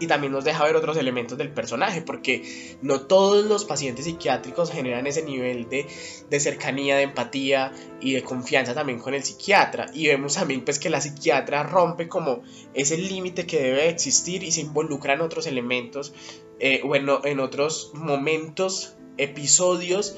y 0.00 0.06
también 0.06 0.32
nos 0.32 0.42
deja 0.42 0.64
ver 0.64 0.74
otros 0.74 0.96
elementos 0.96 1.36
del 1.36 1.50
personaje, 1.50 2.00
porque 2.00 2.76
no 2.80 3.02
todos 3.02 3.44
los 3.44 3.66
pacientes 3.66 4.06
psiquiátricos 4.06 4.72
generan 4.72 5.06
ese 5.06 5.22
nivel 5.22 5.68
de, 5.68 6.40
cercanía, 6.40 6.96
de 6.96 7.02
empatía 7.02 7.72
y 8.00 8.14
de 8.14 8.22
confianza 8.22 8.72
también 8.72 8.98
con 8.98 9.12
el 9.12 9.22
psiquiatra. 9.22 9.90
Y 9.92 10.06
vemos 10.08 10.34
también 10.34 10.64
pues 10.64 10.78
que 10.78 10.88
la 10.88 11.02
psiquiatra 11.02 11.62
rompe 11.62 12.08
como 12.08 12.42
ese 12.72 12.96
límite 12.96 13.46
que 13.46 13.62
debe 13.62 13.90
existir 13.90 14.42
y 14.42 14.50
se 14.50 14.62
involucra 14.62 15.12
en 15.12 15.20
otros 15.20 15.46
elementos, 15.46 16.14
eh, 16.58 16.80
o 16.84 16.96
en, 16.96 17.38
otros 17.38 17.92
momentos, 17.92 18.96
episodios 19.18 20.16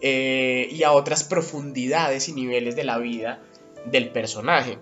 eh, 0.00 0.68
y 0.72 0.82
a 0.82 0.90
otras 0.90 1.22
profundidades 1.22 2.28
y 2.28 2.32
niveles 2.32 2.74
de 2.74 2.82
la 2.82 2.98
vida 2.98 3.40
del 3.86 4.10
personaje 4.10 4.78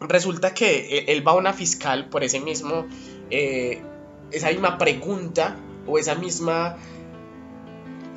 resulta 0.00 0.54
que 0.54 0.98
e, 0.98 1.12
él 1.12 1.26
va 1.26 1.32
a 1.32 1.36
una 1.36 1.52
fiscal 1.52 2.08
por 2.08 2.24
ese 2.24 2.40
mismo, 2.40 2.86
eh, 3.30 3.82
esa 4.30 4.48
misma 4.48 4.78
pregunta 4.78 5.56
o 5.86 5.98
esa 5.98 6.14
misma 6.14 6.76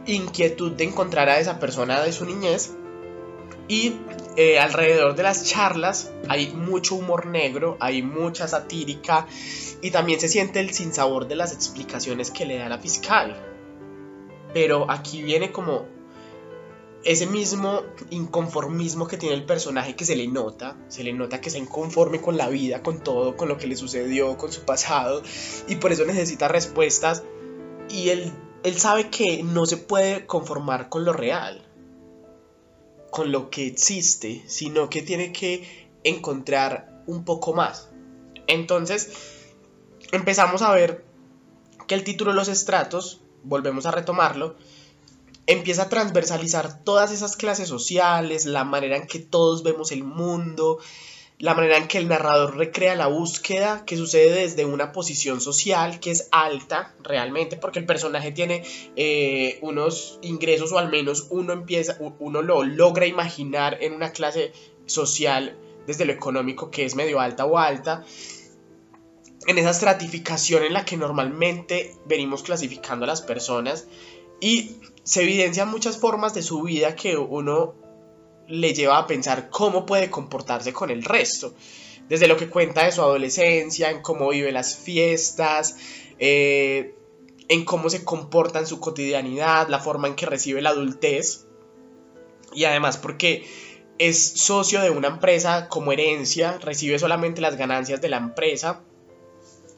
inquietud 0.06 0.72
de 0.72 0.86
encontrar 0.86 1.30
a 1.30 1.40
esa 1.40 1.60
persona 1.60 2.02
de 2.02 2.12
su 2.12 2.26
niñez 2.26 2.74
y 3.68 3.94
eh, 4.38 4.60
alrededor 4.60 5.16
de 5.16 5.24
las 5.24 5.46
charlas 5.46 6.12
hay 6.30 6.48
mucho 6.48 6.96
humor 6.96 7.26
negro, 7.26 7.76
hay 7.82 8.02
mucha 8.02 8.48
satírica 8.48 9.28
y 9.82 9.92
también 9.92 10.20
se 10.20 10.30
siente 10.30 10.62
el 10.62 10.72
sinsabor 10.72 11.28
de 11.28 11.36
las 11.36 11.54
explicaciones 11.54 12.32
que 12.32 12.46
le 12.46 12.58
da 12.58 12.70
la 12.70 12.78
fiscal. 12.78 13.36
Pero 14.54 14.90
aquí 14.90 15.22
viene 15.22 15.52
como 15.52 15.86
ese 17.04 17.28
mismo 17.28 17.84
inconformismo 18.10 19.08
que 19.08 19.18
tiene 19.18 19.36
el 19.36 19.46
personaje 19.46 19.96
que 19.96 20.06
se 20.06 20.16
le 20.16 20.28
nota, 20.28 20.76
se 20.88 21.04
le 21.04 21.14
nota 21.14 21.40
que 21.40 21.50
está 21.50 21.60
inconforme 21.60 22.22
con 22.22 22.38
la 22.38 22.50
vida, 22.50 22.82
con 22.82 23.04
todo, 23.04 23.38
con 23.38 23.48
lo 23.48 23.58
que 23.58 23.68
le 23.68 23.76
sucedió, 23.76 24.38
con 24.38 24.52
su 24.52 24.62
pasado, 24.62 25.22
y 25.68 25.76
por 25.76 25.92
eso 25.92 26.06
necesita 26.06 26.48
respuestas, 26.48 27.24
y 27.90 28.10
él, 28.10 28.34
él 28.64 28.78
sabe 28.78 29.10
que 29.10 29.44
no 29.44 29.66
se 29.66 29.78
puede 29.78 30.26
conformar 30.26 30.90
con 30.90 31.06
lo 31.06 31.14
real, 31.14 31.66
con 33.12 33.32
lo 33.32 33.50
que 33.50 33.68
existe, 33.68 34.44
sino 34.48 34.90
que 34.90 35.02
tiene 35.02 35.32
que 35.32 35.88
encontrar 36.04 37.04
un 37.08 37.24
poco 37.24 37.54
más. 37.54 37.90
Entonces, 38.48 39.12
empezamos 40.12 40.62
a 40.62 40.72
ver 40.72 41.06
que 41.88 41.96
el 41.96 42.04
título 42.04 42.34
los 42.34 42.48
estratos, 42.48 43.22
volvemos 43.44 43.86
a 43.86 43.92
retomarlo, 43.92 44.56
empieza 45.48 45.84
a 45.84 45.90
transversalizar 45.90 46.84
todas 46.84 47.12
esas 47.12 47.38
clases 47.38 47.70
sociales, 47.70 48.46
la 48.46 48.66
manera 48.66 48.98
en 48.98 49.08
que 49.08 49.20
todos 49.20 49.64
vemos 49.64 49.92
el 49.92 50.04
mundo, 50.04 50.80
la 51.40 51.54
manera 51.54 51.78
en 51.78 51.88
que 51.88 52.00
el 52.00 52.08
narrador 52.08 52.58
recrea 52.58 52.96
la 52.96 53.08
búsqueda 53.08 53.86
que 53.86 53.96
sucede 53.96 54.42
desde 54.42 54.66
una 54.66 54.92
posición 54.92 55.40
social 55.40 56.00
que 56.00 56.12
es 56.12 56.28
alta 56.32 56.96
realmente, 57.02 57.58
porque 57.58 57.80
el 57.80 57.86
personaje 57.86 58.32
tiene 58.32 58.64
eh, 58.96 59.60
unos 59.62 60.20
ingresos 60.22 60.72
o 60.72 60.80
al 60.80 60.90
menos 60.90 61.28
uno 61.30 61.54
empieza, 61.54 61.98
uno 62.20 62.42
lo 62.42 62.64
logra 62.64 63.06
imaginar 63.06 63.78
en 63.82 63.94
una 63.94 64.12
clase 64.12 64.52
social 64.86 65.58
desde 65.86 66.06
lo 66.06 66.12
económico 66.12 66.70
que 66.72 66.86
es 66.86 66.96
medio 66.96 67.20
alta 67.20 67.46
o 67.46 67.58
alta, 67.58 68.04
en 69.46 69.58
esa 69.58 69.70
estratificación 69.70 70.64
en 70.64 70.74
la 70.74 70.84
que 70.84 70.98
normalmente 70.98 71.96
venimos 72.06 72.44
clasificando 72.44 73.06
a 73.06 73.08
las 73.08 73.22
personas 73.22 73.88
y 74.40 74.78
se 75.04 75.24
evidencian 75.24 75.70
muchas 75.70 75.98
formas 75.98 76.34
de 76.34 76.42
su 76.42 76.62
vida 76.64 76.96
que 76.96 77.18
uno 77.18 77.76
le 78.48 78.74
lleva 78.74 78.98
a 78.98 79.08
pensar 79.08 79.50
cómo 79.50 79.86
puede 79.86 80.10
comportarse 80.10 80.74
con 80.74 80.90
el 80.90 81.04
resto. 81.04 81.54
Desde 82.10 82.28
lo 82.28 82.38
que 82.38 82.50
cuenta 82.50 82.86
de 82.86 82.92
su 82.92 83.02
adolescencia, 83.02 83.90
en 83.90 84.02
cómo 84.02 84.30
vive 84.30 84.52
las 84.52 84.78
fiestas, 84.78 85.78
eh, 86.20 86.96
en 87.50 87.66
cómo 87.66 87.90
se 87.90 88.04
comporta 88.04 88.60
en 88.60 88.68
su 88.68 88.80
cotidianidad, 88.80 89.68
la 89.68 89.80
forma 89.80 90.08
en 90.08 90.16
que 90.16 90.26
recibe 90.26 90.62
la 90.62 90.70
adultez. 90.70 91.46
Y 92.54 92.64
además 92.66 92.98
porque 92.98 93.46
es 93.98 94.18
socio 94.20 94.82
de 94.82 94.90
una 94.90 95.08
empresa 95.08 95.68
como 95.68 95.92
herencia, 95.92 96.58
recibe 96.60 97.00
solamente 97.00 97.42
las 97.42 97.58
ganancias 97.58 98.00
de 98.00 98.10
la 98.10 98.18
empresa 98.18 98.82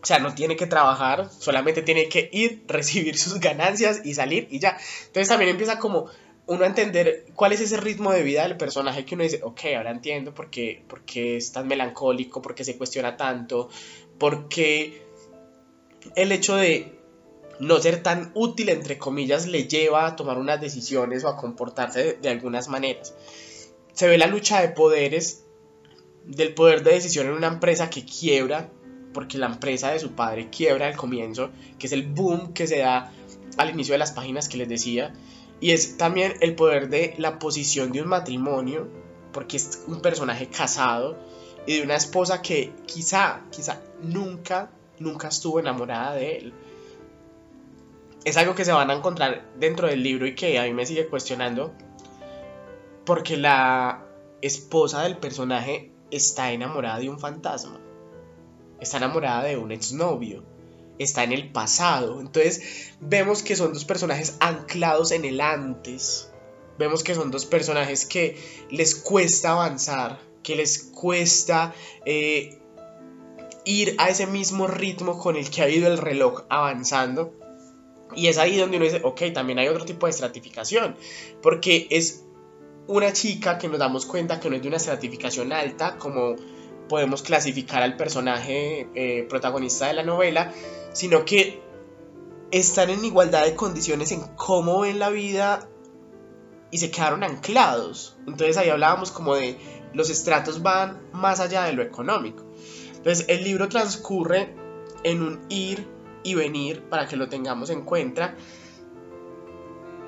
o 0.01 0.05
sea, 0.05 0.19
no 0.19 0.33
tiene 0.33 0.55
que 0.55 0.67
trabajar, 0.67 1.29
solamente 1.31 1.81
tiene 1.81 2.07
que 2.09 2.29
ir, 2.31 2.63
recibir 2.67 3.17
sus 3.17 3.39
ganancias 3.39 4.01
y 4.03 4.13
salir 4.13 4.47
y 4.51 4.59
ya. 4.59 4.77
Entonces 5.07 5.27
también 5.27 5.51
empieza 5.51 5.79
como 5.79 6.07
uno 6.47 6.65
entender 6.65 7.25
cuál 7.35 7.53
es 7.53 7.61
ese 7.61 7.77
ritmo 7.77 8.11
de 8.11 8.23
vida 8.23 8.43
del 8.43 8.57
personaje 8.57 9.05
que 9.05 9.15
uno 9.15 9.23
dice, 9.23 9.41
ok, 9.43 9.61
ahora 9.77 9.91
entiendo 9.91 10.33
por 10.33 10.49
qué 10.49 10.83
es 11.37 11.51
tan 11.51 11.67
melancólico, 11.67 12.41
por 12.41 12.55
qué 12.55 12.63
se 12.63 12.75
cuestiona 12.75 13.17
tanto, 13.17 13.69
por 14.17 14.49
qué 14.49 15.03
el 16.15 16.31
hecho 16.31 16.55
de 16.55 16.99
no 17.59 17.77
ser 17.79 18.01
tan 18.01 18.31
útil, 18.33 18.69
entre 18.69 18.97
comillas, 18.97 19.45
le 19.45 19.67
lleva 19.67 20.07
a 20.07 20.15
tomar 20.15 20.37
unas 20.37 20.61
decisiones 20.61 21.23
o 21.23 21.27
a 21.27 21.37
comportarse 21.37 22.13
de, 22.13 22.29
algunas 22.29 22.69
maneras. 22.69 23.13
Se 23.93 24.07
ve 24.07 24.17
la 24.17 24.27
lucha 24.27 24.61
de 24.61 24.69
poderes, 24.69 25.43
del 26.25 26.53
poder 26.53 26.83
de 26.83 26.93
decisión 26.93 27.27
en 27.27 27.33
una 27.33 27.47
empresa 27.47 27.89
que 27.89 28.05
quiebra, 28.05 28.71
porque 29.13 29.37
la 29.37 29.47
empresa 29.47 29.91
de 29.91 29.99
su 29.99 30.11
padre 30.11 30.49
quiebra 30.49 30.87
al 30.87 30.95
comienzo, 30.95 31.49
que 31.77 31.87
es 31.87 31.93
el 31.93 32.03
boom 32.03 32.53
que 32.53 32.67
se 32.67 32.79
da 32.79 33.11
al 33.57 33.69
inicio 33.69 33.93
de 33.93 33.99
las 33.99 34.11
páginas 34.11 34.47
que 34.47 34.57
les 34.57 34.69
decía, 34.69 35.13
y 35.59 35.71
es 35.71 35.97
también 35.97 36.35
el 36.41 36.55
poder 36.55 36.89
de 36.89 37.15
la 37.17 37.39
posición 37.39 37.91
de 37.91 38.01
un 38.01 38.07
matrimonio, 38.07 38.87
porque 39.33 39.57
es 39.57 39.83
un 39.87 40.01
personaje 40.01 40.47
casado 40.47 41.17
y 41.65 41.77
de 41.77 41.83
una 41.83 41.95
esposa 41.95 42.41
que 42.41 42.73
quizá, 42.85 43.41
quizá 43.51 43.81
nunca, 44.01 44.71
nunca 44.99 45.27
estuvo 45.27 45.59
enamorada 45.59 46.15
de 46.15 46.37
él. 46.37 46.53
Es 48.23 48.37
algo 48.37 48.55
que 48.55 48.65
se 48.65 48.71
van 48.71 48.89
a 48.89 48.93
encontrar 48.93 49.45
dentro 49.59 49.87
del 49.87 50.03
libro 50.03 50.25
y 50.27 50.35
que 50.35 50.59
a 50.59 50.63
mí 50.63 50.73
me 50.73 50.85
sigue 50.85 51.07
cuestionando 51.07 51.73
porque 53.05 53.37
la 53.37 54.05
esposa 54.41 55.03
del 55.03 55.17
personaje 55.17 55.91
está 56.11 56.51
enamorada 56.51 56.99
de 56.99 57.09
un 57.09 57.19
fantasma, 57.19 57.79
está 58.81 58.97
enamorada 58.97 59.43
de 59.43 59.57
un 59.57 59.71
exnovio, 59.71 60.43
está 60.97 61.23
en 61.23 61.31
el 61.31 61.51
pasado. 61.51 62.19
Entonces 62.19 62.91
vemos 62.99 63.43
que 63.43 63.55
son 63.55 63.73
dos 63.73 63.85
personajes 63.85 64.37
anclados 64.39 65.11
en 65.11 65.25
el 65.25 65.41
antes, 65.41 66.31
vemos 66.77 67.03
que 67.03 67.15
son 67.15 67.31
dos 67.31 67.45
personajes 67.45 68.05
que 68.05 68.37
les 68.69 68.95
cuesta 68.95 69.51
avanzar, 69.51 70.19
que 70.43 70.55
les 70.55 70.79
cuesta 70.83 71.73
eh, 72.05 72.59
ir 73.65 73.95
a 73.97 74.09
ese 74.09 74.27
mismo 74.27 74.67
ritmo 74.67 75.19
con 75.19 75.35
el 75.35 75.49
que 75.49 75.61
ha 75.61 75.69
ido 75.69 75.87
el 75.87 75.97
reloj 75.97 76.43
avanzando. 76.49 77.33
Y 78.15 78.27
es 78.27 78.39
ahí 78.39 78.57
donde 78.57 78.77
uno 78.77 78.85
dice, 78.85 79.01
ok, 79.03 79.21
también 79.33 79.59
hay 79.59 79.67
otro 79.67 79.85
tipo 79.85 80.07
de 80.07 80.11
estratificación, 80.11 80.95
porque 81.43 81.85
es 81.91 82.25
una 82.87 83.13
chica 83.13 83.59
que 83.59 83.67
nos 83.67 83.77
damos 83.77 84.07
cuenta 84.07 84.39
que 84.39 84.49
no 84.49 84.55
es 84.55 84.63
de 84.63 84.67
una 84.67 84.77
estratificación 84.77 85.53
alta, 85.53 85.97
como 85.97 86.35
podemos 86.89 87.23
clasificar 87.23 87.81
al 87.81 87.95
personaje 87.95 88.89
eh, 88.95 89.25
protagonista 89.29 89.87
de 89.87 89.93
la 89.93 90.03
novela, 90.03 90.51
sino 90.91 91.23
que 91.23 91.61
están 92.51 92.89
en 92.89 93.05
igualdad 93.05 93.45
de 93.45 93.55
condiciones 93.55 94.11
en 94.11 94.21
cómo 94.35 94.81
ven 94.81 94.99
la 94.99 95.09
vida 95.09 95.69
y 96.71 96.79
se 96.79 96.91
quedaron 96.91 97.23
anclados. 97.23 98.17
Entonces 98.27 98.57
ahí 98.57 98.69
hablábamos 98.69 99.11
como 99.11 99.35
de 99.35 99.57
los 99.93 100.09
estratos 100.09 100.61
van 100.61 101.01
más 101.13 101.39
allá 101.39 101.63
de 101.63 101.73
lo 101.73 101.83
económico. 101.83 102.43
Entonces 102.97 103.25
el 103.29 103.43
libro 103.43 103.69
transcurre 103.69 104.53
en 105.03 105.21
un 105.21 105.45
ir 105.49 105.87
y 106.23 106.35
venir 106.35 106.83
para 106.89 107.07
que 107.07 107.15
lo 107.15 107.29
tengamos 107.29 107.69
en 107.69 107.83
cuenta. 107.83 108.35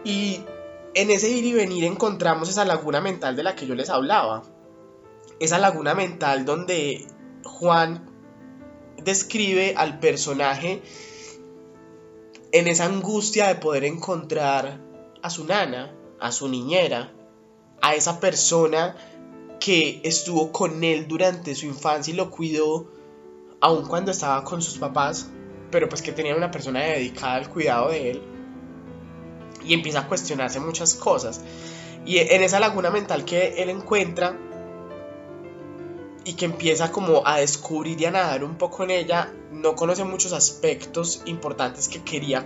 Y 0.04 0.42
en 0.94 1.12
ese 1.12 1.30
ir 1.30 1.46
y 1.46 1.54
venir 1.54 1.86
encontramos 1.86 2.50
esa 2.50 2.66
laguna 2.66 3.02
mental 3.02 3.36
de 3.36 3.44
la 3.44 3.56
que 3.56 3.66
yo 3.66 3.76
les 3.76 3.90
hablaba. 3.90 4.44
Esa 5.42 5.58
laguna 5.58 5.96
mental 5.96 6.46
donde 6.46 7.08
Juan 7.44 8.10
describe 9.04 9.74
al 9.76 10.00
personaje 10.00 10.82
en 12.52 12.68
esa 12.68 12.86
angustia 12.86 13.48
de 13.48 13.56
poder 13.56 13.84
encontrar 13.84 14.80
a 15.22 15.30
su 15.30 15.46
nana, 15.46 15.96
a 16.20 16.32
su 16.32 16.48
niñera, 16.48 17.12
a 17.82 17.96
esa 17.96 18.20
persona 18.20 18.96
que 19.60 20.00
estuvo 20.04 20.52
con 20.52 20.84
él 20.84 21.08
durante 21.08 21.56
su 21.56 21.66
infancia 21.66 22.14
y 22.14 22.18
lo 22.18 22.30
cuidó 22.30 22.92
aun 23.60 23.88
cuando 23.88 24.12
estaba 24.12 24.44
con 24.44 24.62
sus 24.62 24.78
papás 24.78 25.28
pero 25.72 25.90
pues 25.90 26.02
que 26.02 26.12
tenía 26.12 26.36
una 26.36 26.52
persona 26.52 26.82
dedicada 26.82 27.36
al 27.36 27.50
cuidado 27.50 27.90
de 27.90 28.12
él 28.12 28.22
y 29.66 29.74
empieza 29.74 30.02
a 30.02 30.08
cuestionarse 30.08 30.60
muchas 30.60 30.94
cosas. 30.94 31.42
Y 32.06 32.18
en 32.18 32.44
esa 32.44 32.60
laguna 32.60 32.90
mental 32.90 33.26
que 33.26 33.62
él 33.62 33.70
encuentra 33.70 34.38
y 36.24 36.34
que 36.34 36.46
empieza 36.46 36.92
como 36.92 37.26
a 37.26 37.40
descubrir 37.40 38.00
y 38.00 38.06
a 38.06 38.12
nadar 38.12 38.44
un 38.44 38.58
poco 38.58 38.84
en 38.84 38.92
ella, 38.92 39.34
no 39.52 39.76
conoce 39.76 40.04
muchos 40.04 40.34
aspectos 40.34 41.24
importantes 41.26 41.88
que 41.88 42.04
quería 42.04 42.46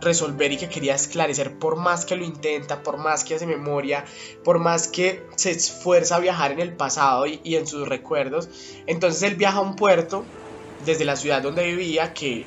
resolver 0.00 0.52
y 0.52 0.56
que 0.56 0.68
quería 0.68 0.94
esclarecer 0.94 1.58
por 1.58 1.76
más 1.76 2.04
que 2.04 2.16
lo 2.16 2.24
intenta, 2.24 2.82
por 2.82 2.96
más 2.96 3.24
que 3.24 3.34
hace 3.34 3.46
memoria, 3.46 4.04
por 4.44 4.58
más 4.58 4.88
que 4.88 5.24
se 5.36 5.50
esfuerza 5.50 6.16
a 6.16 6.20
viajar 6.20 6.52
en 6.52 6.60
el 6.60 6.72
pasado 6.72 7.26
y, 7.26 7.40
y 7.44 7.56
en 7.56 7.66
sus 7.66 7.86
recuerdos. 7.88 8.48
Entonces 8.86 9.22
él 9.22 9.34
viaja 9.34 9.58
a 9.58 9.62
un 9.62 9.76
puerto 9.76 10.24
desde 10.86 11.04
la 11.04 11.16
ciudad 11.16 11.42
donde 11.42 11.66
vivía, 11.66 12.14
que 12.14 12.46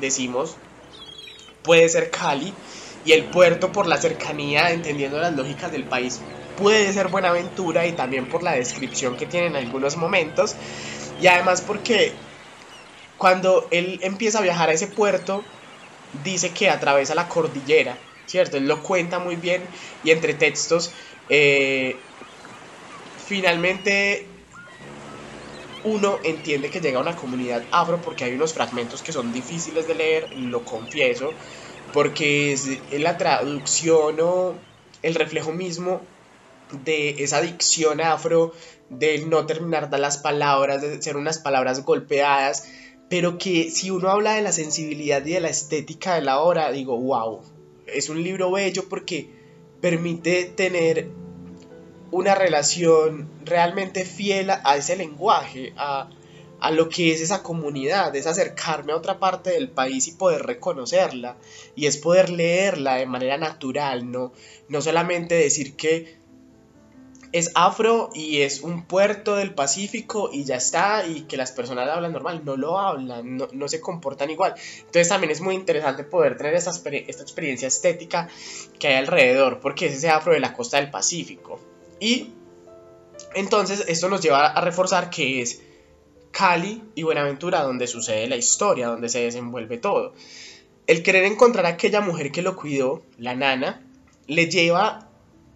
decimos 0.00 0.56
puede 1.62 1.88
ser 1.88 2.10
Cali, 2.10 2.52
y 3.04 3.12
el 3.12 3.24
puerto 3.24 3.72
por 3.72 3.86
la 3.86 3.96
cercanía, 3.96 4.70
entendiendo 4.70 5.18
las 5.18 5.34
lógicas 5.34 5.72
del 5.72 5.84
país, 5.84 6.20
puede 6.56 6.92
ser 6.92 7.08
Buenaventura 7.08 7.86
y 7.86 7.92
también 7.92 8.28
por 8.28 8.42
la 8.42 8.52
descripción 8.52 9.16
que 9.16 9.26
tiene 9.26 9.46
en 9.46 9.56
algunos 9.56 9.96
momentos, 9.96 10.54
y 11.20 11.26
además 11.26 11.62
porque 11.62 12.12
cuando 13.18 13.68
él 13.70 14.00
empieza 14.02 14.38
a 14.38 14.42
viajar 14.42 14.68
a 14.68 14.72
ese 14.72 14.88
puerto, 14.88 15.44
dice 16.24 16.50
que 16.50 16.68
atraviesa 16.70 17.14
la 17.14 17.28
cordillera, 17.28 17.96
¿cierto? 18.26 18.56
Él 18.56 18.66
lo 18.66 18.82
cuenta 18.82 19.18
muy 19.18 19.36
bien 19.36 19.62
y 20.04 20.10
entre 20.10 20.34
textos, 20.34 20.92
eh, 21.28 21.96
finalmente 23.26 24.26
uno 25.84 26.20
entiende 26.22 26.70
que 26.70 26.80
llega 26.80 26.98
a 26.98 27.02
una 27.02 27.16
comunidad 27.16 27.62
afro 27.72 28.00
porque 28.00 28.24
hay 28.24 28.34
unos 28.34 28.52
fragmentos 28.52 29.02
que 29.02 29.12
son 29.12 29.32
difíciles 29.32 29.86
de 29.86 29.94
leer, 29.94 30.28
lo 30.36 30.64
confieso, 30.64 31.32
porque 31.92 32.52
es 32.52 32.68
la 32.92 33.18
traducción 33.18 34.16
o 34.20 34.54
el 35.02 35.14
reflejo 35.14 35.52
mismo 35.52 36.00
de 36.84 37.22
esa 37.22 37.40
dicción 37.40 38.00
afro, 38.00 38.52
del 38.88 39.28
no 39.28 39.46
terminar 39.46 39.90
de 39.90 39.98
las 39.98 40.18
palabras, 40.18 40.82
de 40.82 41.02
ser 41.02 41.16
unas 41.16 41.38
palabras 41.38 41.84
golpeadas, 41.84 42.68
pero 43.08 43.36
que 43.38 43.70
si 43.70 43.90
uno 43.90 44.08
habla 44.10 44.34
de 44.34 44.42
la 44.42 44.52
sensibilidad 44.52 45.24
y 45.24 45.32
de 45.32 45.40
la 45.40 45.48
estética 45.48 46.14
de 46.14 46.22
la 46.22 46.40
obra, 46.40 46.72
digo, 46.72 46.98
wow, 46.98 47.42
es 47.86 48.08
un 48.08 48.22
libro 48.22 48.50
bello 48.50 48.88
porque 48.88 49.30
permite 49.80 50.44
tener 50.44 51.08
una 52.10 52.34
relación 52.34 53.28
realmente 53.44 54.04
fiel 54.04 54.50
a 54.50 54.76
ese 54.76 54.96
lenguaje, 54.96 55.72
a, 55.76 56.08
lo 56.70 56.88
que 56.88 57.12
es 57.12 57.20
esa 57.20 57.42
comunidad, 57.42 58.14
es 58.14 58.26
acercarme 58.26 58.92
a 58.92 58.96
otra 58.96 59.18
parte 59.18 59.50
del 59.50 59.70
país 59.70 60.08
y 60.08 60.12
poder 60.12 60.42
reconocerla, 60.42 61.36
y 61.74 61.86
es 61.86 61.96
poder 61.96 62.30
leerla 62.30 62.96
de 62.96 63.06
manera 63.06 63.36
natural, 63.36 64.10
no, 64.10 64.32
no 64.68 64.80
solamente 64.80 65.34
decir 65.34 65.74
que 65.76 66.22
es 67.32 67.50
afro 67.54 68.10
y 68.14 68.42
es 68.42 68.60
un 68.60 68.84
puerto 68.84 69.36
del 69.36 69.54
Pacífico 69.54 70.28
y 70.32 70.44
ya 70.44 70.56
está, 70.56 71.06
y 71.06 71.22
que 71.22 71.38
las 71.38 71.50
personas 71.52 71.88
hablan 71.88 72.12
normal, 72.12 72.42
no 72.44 72.56
lo 72.56 72.78
hablan, 72.78 73.38
no, 73.52 73.68
se 73.68 73.80
comportan 73.80 74.30
igual. 74.30 74.54
Entonces 74.78 75.08
también 75.08 75.30
es 75.30 75.40
muy 75.40 75.54
interesante 75.54 76.04
poder 76.04 76.36
tener 76.36 76.54
esta, 76.54 76.70
esta 76.70 77.22
experiencia 77.22 77.68
estética 77.68 78.28
que 78.78 78.88
hay 78.88 78.94
alrededor, 78.96 79.60
porque 79.60 79.86
es 79.86 79.94
ese 79.94 80.10
afro 80.10 80.34
de 80.34 80.40
la 80.40 80.52
costa 80.52 80.76
del 80.76 80.90
Pacífico. 80.90 81.58
Y 81.98 82.34
entonces 83.34 83.84
esto 83.88 84.10
nos 84.10 84.20
lleva 84.20 84.48
a 84.48 84.60
reforzar 84.60 85.08
que 85.08 85.40
es 85.40 85.62
Cali 86.32 86.82
y 86.94 87.04
Buenaventura 87.04 87.62
donde 87.62 87.86
sucede 87.86 88.26
la 88.26 88.36
historia, 88.36 88.88
donde 88.88 89.08
se 89.08 89.20
desenvuelve 89.20 89.78
todo. 89.78 90.14
El 90.86 91.02
querer 91.02 91.24
encontrar 91.24 91.66
a 91.66 91.70
aquella 91.70 92.00
mujer 92.00 92.32
que 92.32 92.42
lo 92.42 92.56
cuidó, 92.56 93.02
la 93.18 93.34
nana, 93.36 93.86
le 94.26 94.46
lleva 94.48 95.08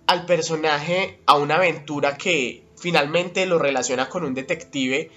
al 0.07 0.27
personaje 0.27 1.19
a 1.27 1.37
una 1.37 1.57
aventura 1.57 2.17
que 2.17 2.63
finalmente 2.77 3.47
lo 3.47 3.59
relaciona 3.59 4.09
con 4.09 4.25
un 4.25 4.35
detective 4.35 5.11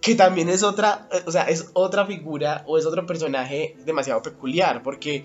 que 0.00 0.14
también 0.14 0.50
es 0.50 0.62
otra, 0.62 1.08
o 1.26 1.32
sea, 1.32 1.44
es 1.44 1.70
otra 1.72 2.06
figura 2.06 2.62
o 2.66 2.76
es 2.76 2.84
otro 2.84 3.06
personaje 3.06 3.74
demasiado 3.86 4.20
peculiar 4.20 4.82
porque 4.82 5.24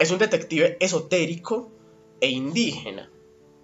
es 0.00 0.10
un 0.10 0.18
detective 0.18 0.76
esotérico 0.80 1.70
e 2.20 2.28
indígena 2.28 3.08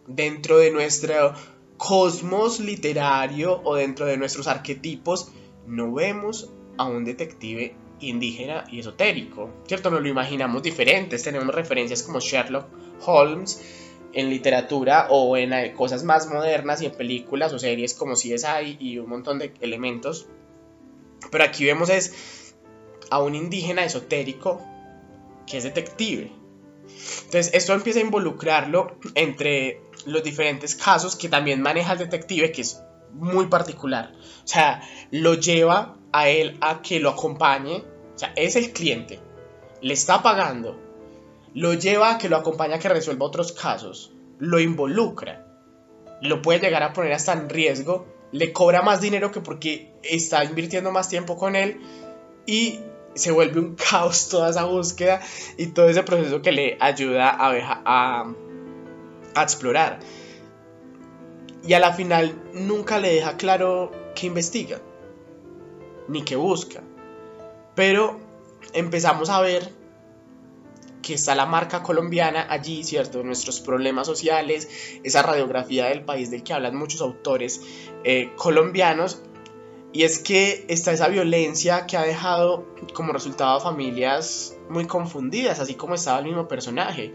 dentro 0.07 0.59
de 0.59 0.71
nuestro 0.71 1.35
cosmos 1.77 2.61
literario 2.61 3.61
o 3.65 3.75
dentro 3.75 4.07
de 4.07 4.17
nuestros 4.17 4.47
arquetipos, 4.47 5.31
no 5.67 5.93
vemos 5.93 6.51
a 6.79 6.85
un 6.85 7.05
detective 7.05 7.75
indígena 8.01 8.65
y 8.71 8.81
esotérico, 8.81 9.51
¿cierto? 9.67 9.91
Nos 9.91 10.03
lo 10.03 10.09
imaginamos 10.09 10.63
diferentes, 10.63 11.23
tenemos 11.23 11.55
referencias 11.55 12.03
como 12.03 12.21
Sherlock 12.21 12.67
Holmes 13.05 13.63
en 14.13 14.31
literatura 14.31 15.09
o 15.11 15.37
en 15.37 15.53
eh, 15.53 15.75
cosas 15.75 16.03
más 16.05 16.29
modernas 16.29 16.81
y 16.81 16.87
en 16.87 16.93
películas 16.93 17.53
o 17.53 17.59
series 17.59 17.95
como 17.95 18.15
CSI 18.15 18.77
y 18.79 18.99
un 18.99 19.09
montón 19.09 19.39
de 19.39 19.53
elementos. 19.61 20.27
Pero 21.31 21.45
aquí 21.45 21.65
vemos 21.65 21.91
es 21.91 22.55
a 23.11 23.23
un 23.23 23.35
indígena 23.35 23.85
esotérico 23.85 24.63
que 25.47 25.59
es 25.59 25.65
detective, 25.65 26.33
Entonces, 27.27 27.55
esto 27.55 27.73
empieza 27.73 28.01
a 28.01 28.03
involucrarlo 28.03 28.97
entre 29.15 29.81
los 30.07 30.23
diferentes 30.23 30.75
casos 30.75 31.17
que 31.17 31.29
también 31.29 31.61
maneja 31.61 31.93
el 31.93 31.99
detective, 31.99 32.53
que 32.53 32.63
es 32.63 32.83
muy 33.13 33.47
particular. 33.47 34.13
O 34.15 34.47
sea, 34.47 34.83
lo 35.11 35.35
lleva 35.35 35.97
a 36.13 36.29
él 36.29 36.57
a 36.61 36.81
que 36.83 37.01
lo 37.01 37.11
acompañe. 37.11 37.85
O 38.15 38.19
sea, 38.19 38.33
es 38.37 38.57
el 38.57 38.73
cliente. 38.73 39.21
Le 39.83 39.93
está 39.93 40.23
pagando. 40.23 40.81
Lo 41.55 41.75
lleva 41.75 42.13
a 42.13 42.19
que 42.19 42.29
lo 42.29 42.37
acompañe 42.37 42.75
a 42.75 42.79
que 42.79 42.89
resuelva 42.89 43.27
otros 43.27 43.53
casos. 43.53 44.13
Lo 44.39 44.61
involucra. 44.61 45.47
Lo 46.23 46.41
puede 46.43 46.61
llegar 46.61 46.83
a 46.83 46.93
poner 46.93 47.13
hasta 47.13 47.33
en 47.33 47.49
riesgo. 47.49 48.07
Le 48.33 48.53
cobra 48.53 48.83
más 48.83 49.01
dinero 49.01 49.31
que 49.31 49.41
porque 49.41 49.93
está 50.03 50.45
invirtiendo 50.45 50.93
más 50.93 51.09
tiempo 51.09 51.37
con 51.37 51.57
él. 51.57 51.81
Y 52.47 52.81
se 53.17 53.33
vuelve 53.33 53.61
un 53.61 53.75
caos 53.91 54.29
toda 54.29 54.51
esa 54.51 54.65
búsqueda 54.65 55.21
y 55.57 55.69
todo 55.69 55.89
ese 55.89 56.03
proceso 56.03 56.43
que 56.43 56.53
le 56.53 56.77
ayuda 56.81 57.31
a, 57.31 57.53
a, 57.85 58.35
a 59.37 59.43
explorar. 59.43 60.01
Y 61.67 61.75
a 61.75 61.81
la 61.81 61.93
final 61.93 62.35
nunca 62.53 62.99
le 62.99 63.13
deja 63.13 63.37
claro 63.37 63.93
qué 64.15 64.27
investiga, 64.27 64.81
ni 66.09 66.23
qué 66.23 66.37
busca. 66.37 66.83
Pero 67.75 68.19
empezamos 68.73 69.31
a 69.31 69.41
ver 69.41 69.71
que 71.03 71.15
está 71.15 71.35
la 71.37 71.47
marca 71.47 71.83
colombiana 71.83 72.47
allí, 72.51 72.83
¿cierto? 72.83 73.23
Nuestros 73.23 73.61
problemas 73.61 74.07
sociales, 74.07 74.69
esa 75.05 75.23
radiografía 75.23 75.87
del 75.87 76.05
país 76.05 76.31
del 76.31 76.43
que 76.43 76.53
hablan 76.53 76.75
muchos 76.75 77.01
autores 77.01 77.61
eh, 78.03 78.33
colombianos. 78.37 79.23
Y 79.93 80.03
es 80.03 80.19
que 80.19 80.67
está 80.69 80.93
esa 80.93 81.09
violencia 81.09 81.87
que 81.87 81.97
ha 81.97 82.03
dejado 82.03 82.67
como 82.93 83.13
resultado 83.13 83.57
a 83.57 83.61
familias 83.61 84.57
muy 84.69 84.87
confundidas, 84.87 85.61
así 85.61 85.75
como 85.75 85.95
estaba 85.95 86.19
el 86.19 86.25
mismo 86.25 86.49
personaje. 86.49 87.15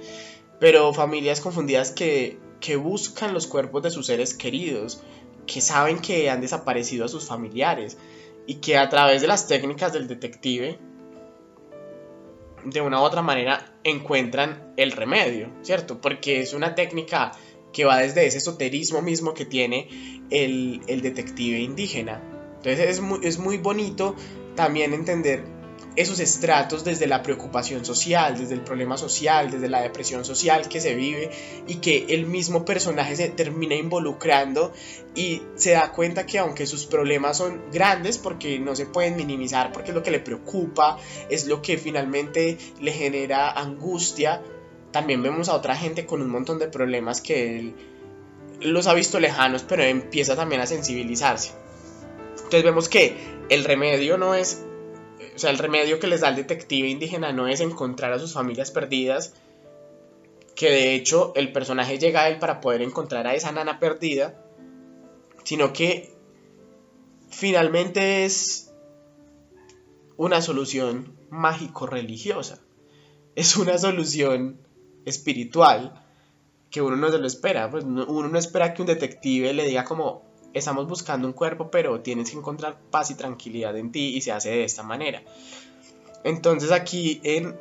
Pero 0.61 0.93
familias 0.93 1.41
confundidas 1.41 1.91
que 1.91 2.39
que 2.61 2.77
buscan 2.77 3.33
los 3.33 3.47
cuerpos 3.47 3.83
de 3.83 3.89
sus 3.89 4.05
seres 4.05 4.33
queridos, 4.33 5.03
que 5.45 5.59
saben 5.59 5.99
que 5.99 6.29
han 6.29 6.39
desaparecido 6.39 7.03
a 7.03 7.09
sus 7.09 7.25
familiares 7.25 7.97
y 8.47 8.55
que 8.55 8.77
a 8.77 8.87
través 8.87 9.21
de 9.21 9.27
las 9.27 9.47
técnicas 9.47 9.91
del 9.91 10.07
detective, 10.07 10.79
de 12.63 12.81
una 12.81 13.01
u 13.01 13.03
otra 13.03 13.23
manera, 13.23 13.73
encuentran 13.83 14.73
el 14.77 14.91
remedio, 14.91 15.49
¿cierto? 15.63 15.99
Porque 15.99 16.39
es 16.39 16.53
una 16.53 16.75
técnica 16.75 17.31
que 17.73 17.85
va 17.85 17.97
desde 17.97 18.25
ese 18.25 18.37
esoterismo 18.37 19.01
mismo 19.01 19.33
que 19.33 19.45
tiene 19.45 19.89
el, 20.29 20.81
detective 21.01 21.59
indígena. 21.59 22.21
Entonces 22.57 22.79
es 22.87 23.01
muy, 23.01 23.19
es 23.23 23.39
muy 23.39 23.57
bonito 23.57 24.15
también 24.55 24.93
entender 24.93 25.43
esos 25.95 26.19
estratos 26.19 26.83
desde 26.83 27.05
la 27.05 27.21
preocupación 27.21 27.83
social, 27.83 28.37
desde 28.37 28.53
el 28.53 28.61
problema 28.61 28.97
social, 28.97 29.51
desde 29.51 29.67
la 29.67 29.81
depresión 29.81 30.23
social 30.23 30.69
que 30.69 30.79
se 30.79 30.95
vive 30.95 31.29
y 31.67 31.75
que 31.75 32.05
el 32.09 32.25
mismo 32.25 32.63
personaje 32.63 33.15
se 33.15 33.29
termina 33.29 33.75
involucrando 33.75 34.71
y 35.15 35.41
se 35.55 35.71
da 35.71 35.91
cuenta 35.91 36.25
que 36.25 36.39
aunque 36.39 36.65
sus 36.65 36.85
problemas 36.85 37.37
son 37.37 37.61
grandes 37.71 38.17
porque 38.17 38.57
no 38.59 38.75
se 38.75 38.85
pueden 38.85 39.17
minimizar 39.17 39.73
porque 39.73 39.89
es 39.89 39.95
lo 39.95 40.03
que 40.03 40.11
le 40.11 40.19
preocupa, 40.19 40.97
es 41.29 41.45
lo 41.47 41.61
que 41.61 41.77
finalmente 41.77 42.57
le 42.79 42.91
genera 42.93 43.51
angustia, 43.51 44.41
también 44.91 45.21
vemos 45.21 45.49
a 45.49 45.55
otra 45.55 45.75
gente 45.75 46.05
con 46.05 46.21
un 46.21 46.29
montón 46.29 46.57
de 46.57 46.67
problemas 46.67 47.19
que 47.19 47.59
él 47.59 47.75
los 48.61 48.87
ha 48.87 48.93
visto 48.93 49.19
lejanos 49.19 49.63
pero 49.63 49.83
empieza 49.83 50.37
también 50.37 50.61
a 50.61 50.67
sensibilizarse. 50.67 51.51
Entonces 52.37 52.63
vemos 52.63 52.87
que 52.87 53.17
el 53.49 53.65
remedio 53.65 54.17
no 54.17 54.35
es 54.35 54.63
sea, 55.41 55.49
el 55.49 55.57
remedio 55.57 55.99
que 55.99 56.07
les 56.07 56.21
da 56.21 56.29
el 56.29 56.35
detective 56.35 56.87
indígena 56.87 57.33
no 57.33 57.47
es 57.47 57.59
encontrar 57.61 58.13
a 58.13 58.19
sus 58.19 58.33
familias 58.33 58.71
perdidas, 58.71 59.33
que 60.55 60.69
de 60.69 60.95
hecho 60.95 61.33
el 61.35 61.51
personaje 61.51 61.97
llega 61.97 62.21
a 62.21 62.29
él 62.29 62.39
para 62.39 62.61
poder 62.61 62.81
encontrar 62.81 63.27
a 63.27 63.33
esa 63.33 63.51
nana 63.51 63.79
perdida, 63.79 64.45
sino 65.43 65.73
que 65.73 66.15
finalmente 67.29 68.25
es 68.25 68.71
una 70.17 70.41
solución 70.41 71.17
mágico-religiosa, 71.29 72.59
es 73.35 73.57
una 73.57 73.77
solución 73.77 74.59
espiritual 75.05 76.03
que 76.69 76.81
uno 76.81 76.95
no 76.95 77.09
se 77.09 77.17
lo 77.17 77.27
espera, 77.27 77.69
pues 77.69 77.83
uno 77.83 78.27
no 78.27 78.37
espera 78.37 78.73
que 78.73 78.81
un 78.81 78.87
detective 78.87 79.53
le 79.53 79.65
diga 79.65 79.83
como, 79.83 80.30
estamos 80.53 80.87
buscando 80.87 81.27
un 81.27 81.33
cuerpo, 81.33 81.69
pero 81.71 82.01
tienes 82.01 82.31
que 82.31 82.37
encontrar 82.37 82.79
paz 82.91 83.11
y 83.11 83.15
tranquilidad 83.15 83.75
en 83.77 83.91
ti 83.91 84.15
y 84.15 84.21
se 84.21 84.31
hace 84.31 84.49
de 84.49 84.63
esta 84.63 84.83
manera. 84.83 85.23
Entonces 86.23 86.71
aquí 86.71 87.19
en, 87.23 87.57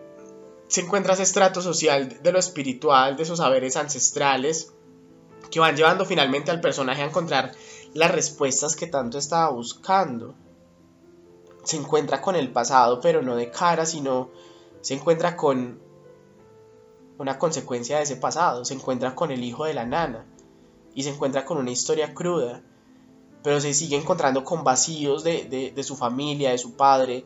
se 0.69 0.83
encuentra 0.83 1.15
ese 1.15 1.23
estrato 1.23 1.63
social 1.63 2.21
de 2.23 2.33
lo 2.33 2.39
espiritual, 2.39 3.17
de 3.17 3.23
esos 3.23 3.39
saberes 3.39 3.77
ancestrales, 3.77 4.73
que 5.51 5.61
van 5.61 5.77
llevando 5.77 6.05
finalmente 6.05 6.51
al 6.51 6.61
personaje 6.61 7.03
a 7.03 7.07
encontrar 7.07 7.53
las 7.95 8.11
respuestas 8.11 8.77
que 8.77 8.87
tanto 8.87 9.19
estaba 9.19 9.51
buscando. 9.51 10.35
Se 11.65 11.77
encuentra 11.77 12.21
con 12.21 12.37
el 12.37 12.51
pasado, 12.53 13.01
pero 13.01 13.23
no 13.23 13.37
de 13.37 13.51
cara, 13.51 13.85
sino 13.85 14.31
se 14.81 14.95
encuentra 14.95 15.37
con 15.37 15.81
una 17.19 17.39
consecuencia 17.39 17.99
de 17.99 18.05
ese 18.05 18.17
pasado, 18.17 18.65
se 18.65 18.75
encuentra 18.75 19.15
con 19.15 19.31
el 19.31 19.45
hijo 19.45 19.65
de 19.65 19.75
la 19.75 19.85
nana 19.85 20.25
y 20.95 21.03
se 21.03 21.11
encuentra 21.11 21.45
con 21.45 21.59
una 21.59 21.71
historia 21.71 22.15
cruda 22.15 22.63
pero 23.43 23.61
se 23.61 23.75
sigue 23.75 23.97
encontrando 23.97 24.45
con 24.45 24.65
vacíos 24.65 25.25
de, 25.25 25.73
su 25.83 25.97
familia, 25.97 26.51
de 26.51 26.59
su 26.59 26.75
padre, 26.75 27.25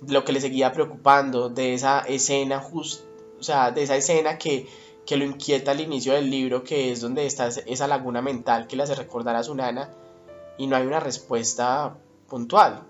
de 0.00 0.12
lo 0.12 0.24
que 0.24 0.32
le 0.32 0.40
seguía 0.40 0.72
preocupando, 0.72 1.48
de 1.48 1.74
esa 1.74 2.00
escena 2.00 2.60
just, 2.60 3.02
o 3.38 3.42
sea, 3.42 3.70
de 3.70 3.82
esa 3.82 3.96
escena 3.96 4.38
que, 4.38 4.66
que 5.04 5.16
lo 5.16 5.24
inquieta 5.24 5.72
al 5.72 5.80
inicio 5.80 6.14
del 6.14 6.30
libro, 6.30 6.64
que 6.64 6.92
es 6.92 7.00
donde 7.00 7.26
está 7.26 7.48
esa 7.48 7.86
laguna 7.86 8.22
mental 8.22 8.66
que 8.66 8.76
le 8.76 8.84
hace 8.84 8.94
recordar 8.94 9.36
a 9.36 9.44
su 9.44 9.54
nana, 9.54 9.90
y 10.56 10.66
no 10.66 10.76
hay 10.76 10.86
una 10.86 11.00
respuesta 11.00 11.96
puntual. 12.28 12.82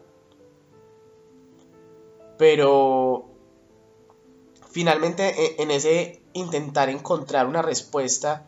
Pero 2.38 3.26
finalmente 4.70 5.28
e, 5.28 5.62
en 5.62 5.70
ese 5.70 6.20
intentar 6.34 6.88
encontrar 6.88 7.46
una 7.46 7.62
respuesta, 7.62 8.44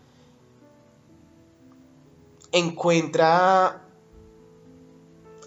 encuentra 2.53 3.86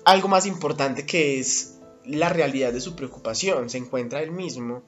algo 0.09 0.27
más 0.27 0.45
importante 0.45 1.05
que 1.05 1.39
es 1.39 1.79
la 2.05 2.29
realidad 2.29 2.73
de 2.73 2.81
su 2.81 2.95
preocupación. 2.95 3.69
Se 3.69 3.77
encuentra 3.77 4.21
él 4.21 4.31
mismo, 4.31 4.81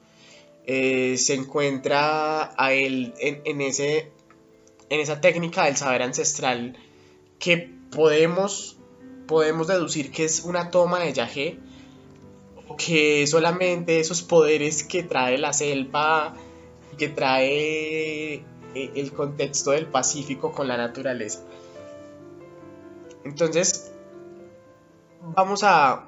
eh, 0.66 1.16
se 1.16 1.34
encuentra 1.34 2.52
a 2.56 2.72
él 2.72 3.14
en, 3.18 3.60
ese, 3.60 4.10
en 4.88 5.00
esa 5.00 5.20
técnica 5.20 5.64
del 5.64 5.76
saber 5.76 6.02
ancestral 6.02 6.76
que 7.38 7.70
podemos, 7.90 8.78
podemos 9.26 9.66
deducir 9.68 10.10
que 10.10 10.24
es 10.24 10.44
una 10.44 10.70
toma 10.70 11.00
de 11.00 11.12
Yahé, 11.12 11.58
que 12.78 13.26
solamente 13.26 14.00
esos 14.00 14.22
poderes 14.22 14.82
que 14.82 15.02
trae 15.02 15.38
la 15.38 15.52
selva, 15.52 16.34
que 16.96 17.08
trae 17.08 18.34
eh, 18.34 18.42
el 18.74 19.12
contexto 19.12 19.72
del 19.72 19.86
Pacífico 19.86 20.52
con 20.52 20.68
la 20.68 20.76
naturaleza. 20.76 21.44
Entonces, 23.24 23.81
vamos 25.34 25.62
a, 25.64 26.06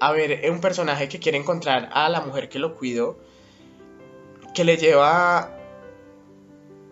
a 0.00 0.12
ver 0.12 0.50
un 0.50 0.60
personaje 0.60 1.08
que 1.08 1.18
quiere 1.18 1.38
encontrar 1.38 1.90
a 1.92 2.08
la 2.08 2.20
mujer 2.20 2.48
que 2.48 2.58
lo 2.58 2.76
cuidó, 2.76 3.18
que 4.54 4.64
le 4.64 4.76
lleva 4.76 5.56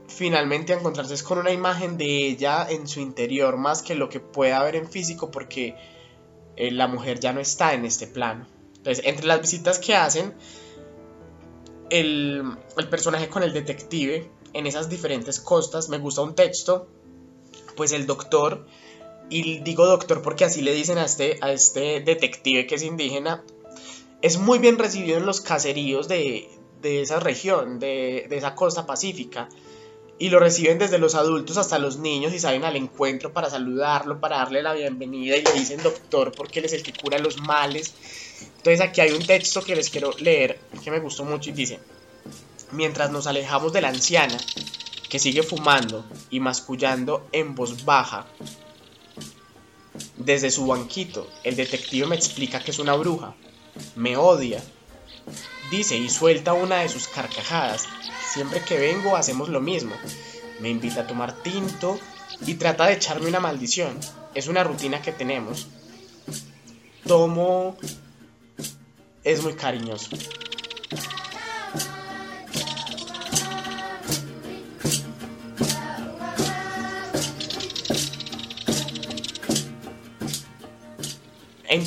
finalmente 0.08 0.72
a 0.72 0.78
encontrarse 0.78 1.22
con 1.22 1.38
una 1.38 1.52
imagen 1.52 1.96
de 1.96 2.26
ella 2.26 2.66
en 2.68 2.88
su 2.88 3.00
interior 3.00 3.56
más 3.56 3.82
que 3.82 3.94
lo 3.94 4.08
que 4.08 4.20
pueda 4.20 4.58
haber 4.58 4.76
en 4.76 4.88
físico 4.88 5.30
porque 5.30 5.76
eh, 6.56 6.70
la 6.70 6.88
mujer 6.88 7.20
ya 7.20 7.32
no 7.32 7.40
está 7.40 7.74
en 7.74 7.84
este 7.84 8.06
plano. 8.06 8.46
Entonces, 8.76 9.04
entre 9.04 9.26
las 9.26 9.40
visitas 9.40 9.78
que 9.78 9.94
hacen, 9.94 10.34
el, 11.90 12.42
el 12.76 12.88
personaje 12.88 13.28
con 13.28 13.42
el 13.42 13.52
detective 13.52 14.30
en 14.52 14.66
esas 14.66 14.88
diferentes 14.88 15.40
costas, 15.40 15.88
me 15.88 15.98
gusta 15.98 16.22
un 16.22 16.34
texto, 16.34 16.88
pues 17.76 17.92
el 17.92 18.06
doctor 18.06 18.66
y 19.30 19.58
digo 19.60 19.86
doctor 19.86 20.22
porque 20.22 20.44
así 20.44 20.62
le 20.62 20.72
dicen 20.72 20.98
a 20.98 21.04
este, 21.04 21.38
a 21.40 21.52
este 21.52 22.00
detective 22.00 22.66
que 22.66 22.76
es 22.76 22.82
indígena, 22.82 23.42
es 24.22 24.38
muy 24.38 24.58
bien 24.58 24.78
recibido 24.78 25.18
en 25.18 25.26
los 25.26 25.40
caseríos 25.40 26.08
de, 26.08 26.48
esa 26.82 27.20
región, 27.20 27.78
de, 27.78 28.26
esa 28.30 28.54
costa 28.54 28.86
pacífica. 28.86 29.48
Y 30.20 30.30
lo 30.30 30.40
reciben 30.40 30.78
desde 30.78 30.98
los 30.98 31.14
adultos 31.14 31.58
hasta 31.58 31.78
los 31.78 31.98
niños 31.98 32.34
y 32.34 32.40
salen 32.40 32.64
al 32.64 32.74
encuentro 32.74 33.32
para 33.32 33.48
saludarlo, 33.48 34.18
para 34.18 34.38
darle 34.38 34.64
la 34.64 34.74
bienvenida 34.74 35.36
y 35.36 35.44
le 35.44 35.52
dicen 35.52 35.80
doctor 35.80 36.32
porque 36.32 36.58
él 36.58 36.64
es 36.64 36.72
el 36.72 36.82
que 36.82 36.92
cura 36.92 37.20
los 37.20 37.40
males. 37.40 37.94
Entonces 38.56 38.80
aquí 38.80 39.00
hay 39.00 39.12
un 39.12 39.24
texto 39.24 39.62
que 39.62 39.76
les 39.76 39.90
quiero 39.90 40.10
leer 40.18 40.58
que 40.82 40.90
me 40.90 40.98
gustó 40.98 41.24
mucho 41.24 41.50
y 41.50 41.52
dice, 41.52 41.78
mientras 42.72 43.12
nos 43.12 43.28
alejamos 43.28 43.72
de 43.72 43.80
la 43.80 43.90
anciana, 43.90 44.36
que 45.08 45.20
sigue 45.20 45.44
fumando 45.44 46.04
y 46.30 46.40
mascullando 46.40 47.28
en 47.30 47.54
voz 47.54 47.84
baja, 47.84 48.26
desde 50.18 50.50
su 50.50 50.66
banquito, 50.66 51.30
el 51.44 51.54
detective 51.54 52.06
me 52.06 52.16
explica 52.16 52.60
que 52.60 52.72
es 52.72 52.78
una 52.80 52.94
bruja. 52.94 53.34
Me 53.94 54.16
odia. 54.16 54.60
dice 55.70 55.96
y 55.96 56.08
suelta 56.08 56.54
una 56.54 56.80
de 56.80 56.88
sus 56.88 57.06
carcajadas. 57.06 57.86
Siempre 58.32 58.62
que 58.62 58.78
vengo 58.78 59.16
hacemos 59.16 59.48
lo 59.48 59.60
mismo. 59.60 59.94
Me 60.60 60.70
invita 60.70 61.02
a 61.02 61.06
tomar 61.06 61.40
tinto 61.42 61.98
y 62.44 62.54
trata 62.54 62.86
de 62.86 62.94
echarme 62.94 63.28
una 63.28 63.38
maldición. 63.38 63.98
Es 64.34 64.48
una 64.48 64.64
rutina 64.64 65.00
que 65.00 65.12
tenemos. 65.12 65.68
Tomo... 67.06 67.76
Es 69.22 69.42
muy 69.42 69.54
cariñoso. 69.54 70.08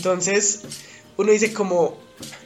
Entonces, 0.01 0.63
uno 1.17 1.31
dice 1.31 1.53
como, 1.53 1.95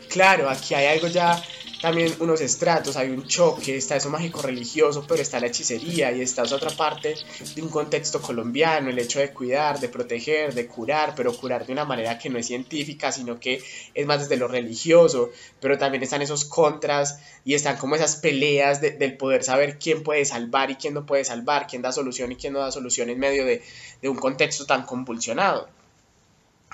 claro, 0.10 0.50
aquí 0.50 0.74
hay 0.74 0.88
algo 0.88 1.08
ya, 1.08 1.42
también 1.82 2.14
unos 2.20 2.42
estratos, 2.42 2.98
hay 2.98 3.12
un 3.12 3.26
choque, 3.28 3.78
está 3.78 3.96
eso 3.96 4.10
mágico 4.10 4.42
religioso, 4.42 5.06
pero 5.08 5.22
está 5.22 5.40
la 5.40 5.48
hechicería 5.48 6.12
y 6.12 6.20
está 6.20 6.44
esa 6.44 6.58
otra 6.58 6.72
parte 6.72 7.16
de 7.56 7.62
un 7.62 7.70
contexto 7.70 8.22
colombiano, 8.22 8.90
el 8.90 9.00
hecho 9.00 9.20
de 9.20 9.32
cuidar, 9.32 9.80
de 9.80 9.88
proteger, 9.88 10.54
de 10.54 10.68
curar, 10.68 11.14
pero 11.16 11.34
curar 11.34 11.66
de 11.66 11.72
una 11.72 11.86
manera 11.86 12.20
que 12.20 12.30
no 12.30 12.38
es 12.38 12.48
científica, 12.48 13.14
sino 13.14 13.40
que 13.40 13.64
es 13.94 14.06
más 14.06 14.20
desde 14.20 14.36
lo 14.36 14.50
religioso, 14.50 15.30
pero 15.62 15.78
también 15.78 16.04
están 16.04 16.22
esos 16.22 16.44
contras 16.44 17.22
y 17.46 17.54
están 17.54 17.78
como 17.78 17.96
esas 17.96 18.18
peleas 18.18 18.82
del 18.82 19.16
poder 19.16 19.46
saber 19.46 19.80
quién 19.80 20.04
puede 20.04 20.26
salvar 20.26 20.72
y 20.72 20.76
quién 20.76 20.94
no 20.94 21.06
puede 21.06 21.24
salvar, 21.24 21.68
quién 21.68 21.82
da 21.82 21.94
solución 21.94 22.34
y 22.34 22.36
quién 22.36 22.52
no 22.52 22.60
da 22.60 22.74
solución 22.74 23.10
en 23.10 23.18
medio 23.18 23.46
de, 23.46 23.64
de 24.02 24.10
un 24.10 24.18
contexto 24.18 24.66
tan 24.66 24.86
convulsionado 24.86 25.70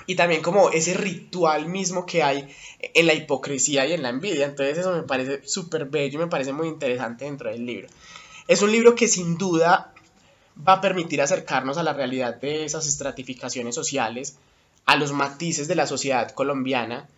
y 0.06 0.16
también 0.16 0.42
como 0.42 0.70
ese 0.70 0.94
ritual 0.94 1.66
mismo 1.66 2.06
que 2.06 2.22
hay 2.22 2.48
en 2.80 3.06
la 3.06 3.14
hipocresía 3.14 3.86
y 3.86 3.92
en 3.92 4.02
la 4.02 4.08
envidia. 4.08 4.46
Entonces 4.46 4.78
eso 4.78 4.92
me 4.92 5.02
parece 5.02 5.46
súper 5.46 5.86
bello 5.86 6.18
y 6.18 6.24
me 6.24 6.30
parece 6.30 6.52
muy 6.52 6.68
interesante 6.68 7.24
dentro 7.24 7.50
del 7.50 7.64
libro. 7.64 7.88
Es 8.48 8.62
un 8.62 8.72
libro 8.72 8.94
que 8.94 9.08
sin 9.08 9.38
duda 9.38 9.92
va 10.56 10.74
a 10.74 10.80
permitir 10.80 11.22
acercarnos 11.22 11.78
a 11.78 11.82
la 11.82 11.92
realidad 11.92 12.36
de 12.36 12.64
esas 12.64 12.86
estratificaciones 12.86 13.74
sociales, 13.74 14.36
a 14.84 14.96
los 14.96 15.12
matices 15.12 15.68
de 15.68 15.76
la 15.76 15.86
sociedad 15.86 16.30
colombiana. 16.32 17.08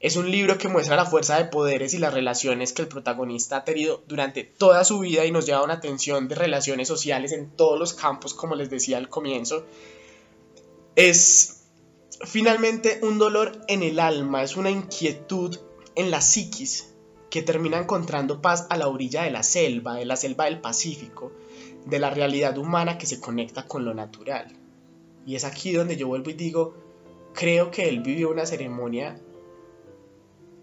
Es 0.00 0.16
un 0.16 0.30
libro 0.30 0.58
que 0.58 0.68
muestra 0.68 0.96
la 0.96 1.06
fuerza 1.06 1.38
de 1.38 1.46
poderes 1.46 1.94
y 1.94 1.98
las 1.98 2.12
relaciones 2.12 2.72
que 2.72 2.82
el 2.82 2.88
protagonista 2.88 3.58
ha 3.58 3.64
tenido 3.64 4.02
durante 4.06 4.44
toda 4.44 4.84
su 4.84 4.98
vida 4.98 5.24
y 5.24 5.30
nos 5.30 5.46
lleva 5.46 5.60
a 5.60 5.64
una 5.64 5.80
tensión 5.80 6.28
de 6.28 6.34
relaciones 6.34 6.88
sociales 6.88 7.32
en 7.32 7.48
todos 7.48 7.78
los 7.78 7.94
campos, 7.94 8.34
como 8.34 8.54
les 8.54 8.68
decía 8.68 8.98
al 8.98 9.08
comienzo. 9.08 9.64
Es 10.96 11.63
Finalmente, 12.26 13.00
un 13.02 13.18
dolor 13.18 13.60
en 13.68 13.82
el 13.82 14.00
alma 14.00 14.42
es 14.42 14.56
una 14.56 14.70
inquietud 14.70 15.58
en 15.94 16.10
la 16.10 16.20
psiquis 16.20 16.94
que 17.30 17.42
termina 17.42 17.78
encontrando 17.78 18.40
paz 18.40 18.66
a 18.70 18.76
la 18.76 18.88
orilla 18.88 19.24
de 19.24 19.30
la 19.30 19.42
selva, 19.42 19.96
de 19.96 20.06
la 20.06 20.16
selva 20.16 20.46
del 20.46 20.60
Pacífico, 20.60 21.32
de 21.84 21.98
la 21.98 22.10
realidad 22.10 22.56
humana 22.56 22.96
que 22.96 23.06
se 23.06 23.20
conecta 23.20 23.66
con 23.66 23.84
lo 23.84 23.92
natural. 23.92 24.56
Y 25.26 25.34
es 25.34 25.44
aquí 25.44 25.72
donde 25.72 25.96
yo 25.96 26.06
vuelvo 26.06 26.30
y 26.30 26.34
digo, 26.34 26.74
creo 27.34 27.70
que 27.70 27.88
él 27.88 28.00
vivió 28.00 28.30
una 28.30 28.46
ceremonia 28.46 29.20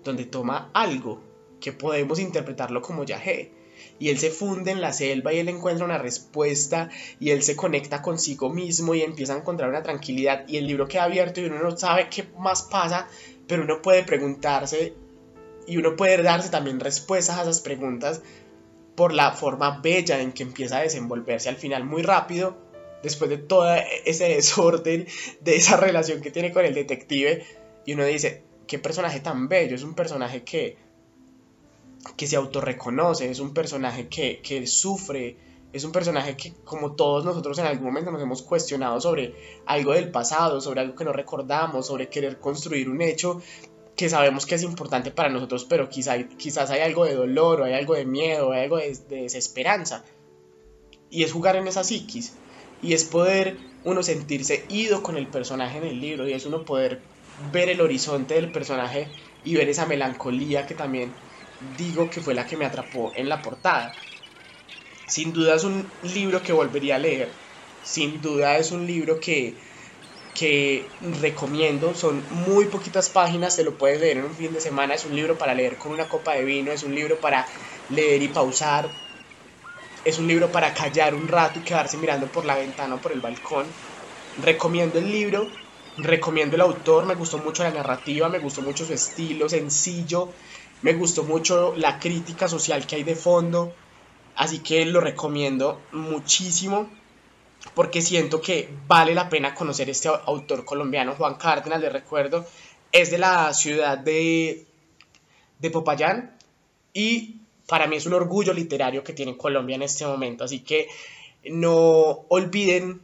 donde 0.04 0.26
toma 0.26 0.72
algo 0.74 1.22
que 1.60 1.74
podemos 1.74 2.20
interpretarlo 2.20 2.82
como 2.82 3.04
yagé, 3.04 3.54
y 4.00 4.10
él 4.10 4.18
se 4.20 4.32
funde 4.32 4.72
en 4.72 4.82
la 4.82 4.94
selva 4.94 5.34
y 5.34 5.40
él 5.40 5.50
encuentra 5.50 5.86
una 5.86 5.98
respuesta 5.98 6.90
y 7.20 7.32
él 7.32 7.44
se 7.44 7.56
conecta 7.56 8.02
consigo 8.02 8.50
mismo 8.50 8.96
y 8.96 9.02
empieza 9.02 9.34
a 9.34 9.38
encontrar 9.38 9.70
una 9.70 9.84
tranquilidad. 9.84 10.48
Y 10.48 10.58
el 10.58 10.68
libro 10.68 10.88
queda 10.88 11.04
abierto 11.04 11.42
y 11.42 11.46
uno 11.46 11.62
no 11.62 11.78
sabe 11.78 12.10
qué 12.10 12.26
más 12.38 12.64
pasa, 12.64 13.08
pero 13.48 13.64
uno 13.64 13.82
puede 13.82 14.04
preguntarse 14.04 14.94
y 15.68 15.78
uno 15.78 15.96
puede 15.96 16.22
darse 16.24 16.50
también 16.50 16.80
respuestas 16.80 17.38
a 17.38 17.44
esas 17.44 17.62
preguntas 17.62 18.22
por 18.96 19.14
la 19.14 19.32
forma 19.32 19.80
bella 19.82 20.22
en 20.22 20.32
que 20.32 20.44
empieza 20.44 20.78
a 20.78 20.82
desenvolverse 20.82 21.50
al 21.50 21.56
final 21.56 21.86
muy 21.86 22.02
rápido, 22.02 22.58
después 23.04 23.30
de 23.30 23.38
todo 23.38 23.74
ese 24.06 24.26
desorden, 24.26 25.08
de 25.42 25.56
esa 25.56 25.78
relación 25.78 26.22
que 26.22 26.32
tiene 26.32 26.52
con 26.52 26.66
el 26.66 26.74
detective, 26.74 27.46
y 27.86 27.94
uno 27.94 28.06
dice, 28.06 28.44
qué 28.68 28.80
personaje 28.80 29.20
tan 29.20 29.48
bello, 29.48 29.76
es 29.76 29.84
un 29.84 29.96
personaje 29.96 30.44
que 30.44 30.78
que 32.18 32.28
se 32.28 32.36
autorreconoce, 32.36 33.30
es 33.30 33.40
un 33.40 33.54
personaje 33.54 34.08
que, 34.08 34.42
que 34.42 34.66
sufre, 34.68 35.38
es 35.74 35.84
un 35.84 35.92
personaje 35.92 36.36
que 36.36 36.54
como 36.64 36.94
todos 36.94 37.24
nosotros 37.24 37.58
en 37.60 37.66
algún 37.66 37.86
momento 37.86 38.12
nos 38.12 38.22
hemos 38.22 38.42
cuestionado 38.42 39.00
sobre 39.00 39.36
algo 39.66 39.94
del 39.94 40.12
pasado, 40.12 40.62
sobre 40.62 40.82
algo 40.82 40.96
que 40.96 41.06
no 41.06 41.14
recordamos, 41.14 41.88
sobre 41.88 42.10
querer 42.10 42.40
construir 42.40 42.90
un 42.90 43.02
hecho 43.02 43.42
que 43.96 44.10
sabemos 44.10 44.46
que 44.46 44.56
es 44.56 44.64
importante 44.64 45.12
para 45.12 45.30
nosotros, 45.30 45.66
pero 45.66 45.90
quizá, 45.90 46.18
quizás 46.28 46.72
hay 46.72 46.82
algo 46.82 47.06
de 47.06 47.14
dolor 47.14 47.62
o 47.62 47.66
hay 47.66 47.74
algo 47.74 47.94
de 47.94 48.06
miedo 48.06 48.50
o 48.50 48.52
hay 48.52 48.64
algo 48.64 48.78
de, 48.78 48.98
de 49.10 49.24
desesperanza. 49.24 50.04
Y 51.10 51.24
es 51.24 51.32
jugar 51.32 51.56
en 51.58 51.68
esa 51.68 51.84
psiquis. 51.84 52.34
Y 52.82 52.94
es 52.94 53.04
poder 53.04 53.58
uno 53.84 54.02
sentirse 54.02 54.66
ido 54.70 55.04
con 55.04 55.18
el 55.18 55.28
personaje 55.28 55.78
en 55.78 55.84
el 55.84 56.02
libro 56.02 56.28
y 56.28 56.34
es 56.34 56.46
uno 56.46 56.66
poder 56.66 57.02
ver 57.52 57.70
el 57.70 57.82
horizonte 57.82 58.36
del 58.36 58.52
personaje 58.52 59.08
y 59.44 59.56
ver 59.56 59.70
esa 59.70 59.86
melancolía 59.86 60.66
que 60.66 60.74
también 60.74 61.12
digo 61.62 62.10
que 62.10 62.22
fue 62.22 62.34
la 62.34 62.46
que 62.46 62.58
me 62.58 62.66
atrapó 62.66 63.14
en 63.16 63.30
la 63.30 63.42
portada. 63.42 63.96
Sin 65.06 65.34
duda 65.34 65.56
es 65.56 65.64
un 65.64 65.98
libro 66.02 66.42
que 66.42 66.54
volvería 66.54 66.96
a 66.96 67.00
leer. 67.00 67.40
Sin 67.82 68.22
duda 68.22 68.58
es 68.58 68.72
un 68.72 68.88
libro 68.88 69.20
que, 69.20 69.62
que 70.34 70.98
recomiendo. 71.00 71.96
Son 71.96 72.28
muy 72.30 72.68
poquitas 72.68 73.10
páginas, 73.10 73.56
se 73.56 73.64
lo 73.64 73.78
puedes 73.78 74.00
leer 74.02 74.18
en 74.18 74.26
un 74.26 74.36
fin 74.36 74.54
de 74.54 74.62
semana. 74.62 74.96
Es 74.96 75.06
un 75.06 75.16
libro 75.16 75.38
para 75.38 75.54
leer 75.56 75.78
con 75.78 75.92
una 75.92 76.10
copa 76.10 76.34
de 76.34 76.46
vino, 76.46 76.72
es 76.72 76.84
un 76.84 76.96
libro 76.96 77.20
para 77.20 77.48
leer 77.88 78.22
y 78.24 78.30
pausar. 78.30 78.98
Es 80.04 80.18
un 80.20 80.28
libro 80.28 80.52
para 80.52 80.74
callar 80.74 81.16
un 81.16 81.28
rato 81.28 81.60
y 81.60 81.64
quedarse 81.64 81.98
mirando 81.98 82.32
por 82.32 82.46
la 82.46 82.56
ventana 82.56 82.96
o 82.96 83.02
por 83.02 83.12
el 83.12 83.22
balcón. 83.22 83.78
Recomiendo 84.36 85.00
el 85.00 85.12
libro, 85.12 85.60
recomiendo 85.96 86.56
el 86.56 86.62
autor, 86.62 87.06
me 87.06 87.16
gustó 87.16 87.38
mucho 87.40 87.64
la 87.64 87.72
narrativa, 87.72 88.30
me 88.30 88.40
gustó 88.40 88.62
mucho 88.62 88.86
su 88.86 88.94
estilo 88.94 89.50
sencillo, 89.50 90.34
me 90.82 90.94
gustó 90.94 91.24
mucho 91.24 91.74
la 91.76 92.00
crítica 92.00 92.48
social 92.48 92.86
que 92.88 92.96
hay 92.96 93.04
de 93.04 93.16
fondo, 93.16 93.74
así 94.36 94.60
que 94.60 94.86
lo 94.86 95.02
recomiendo 95.02 95.82
muchísimo 95.92 96.90
porque 97.76 98.02
siento 98.02 98.42
que 98.42 98.70
vale 98.88 99.14
la 99.14 99.30
pena 99.30 99.54
conocer 99.54 99.90
este 99.90 100.10
autor 100.10 100.66
colombiano, 100.66 101.16
Juan 101.16 101.36
Cárdenas, 101.36 101.80
le 101.80 101.90
recuerdo, 101.90 102.46
es 102.92 103.12
de 103.12 103.18
la 103.20 103.54
ciudad 103.54 103.98
de, 103.98 104.66
de 105.60 105.70
Popayán 105.70 106.36
y 106.94 107.38
para 107.68 107.88
mí 107.88 107.98
es 107.98 108.06
un 108.06 108.14
orgullo 108.14 108.54
literario 108.54 109.04
que 109.04 109.14
tiene 109.14 109.38
Colombia 109.38 109.76
en 109.76 109.84
este 109.84 110.06
momento, 110.06 110.44
así 110.44 110.60
que 110.60 110.88
no 111.46 112.26
olviden 112.30 113.02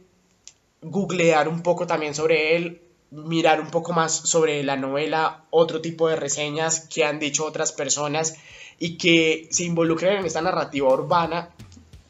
googlear 0.82 1.48
un 1.48 1.62
poco 1.62 1.86
también 1.86 2.14
sobre 2.14 2.56
él, 2.56 2.82
mirar 3.10 3.60
un 3.60 3.70
poco 3.70 3.92
más 3.92 4.12
sobre 4.12 4.62
la 4.62 4.76
novela, 4.76 5.44
otro 5.50 5.80
tipo 5.80 6.08
de 6.08 6.16
reseñas 6.16 6.80
que 6.80 7.04
han 7.04 7.18
dicho 7.18 7.44
otras 7.44 7.72
personas 7.72 8.34
y 8.78 8.98
que 8.98 9.48
se 9.50 9.64
involucren 9.64 10.18
en 10.18 10.26
esta 10.26 10.42
narrativa 10.42 10.88
urbana 10.92 11.50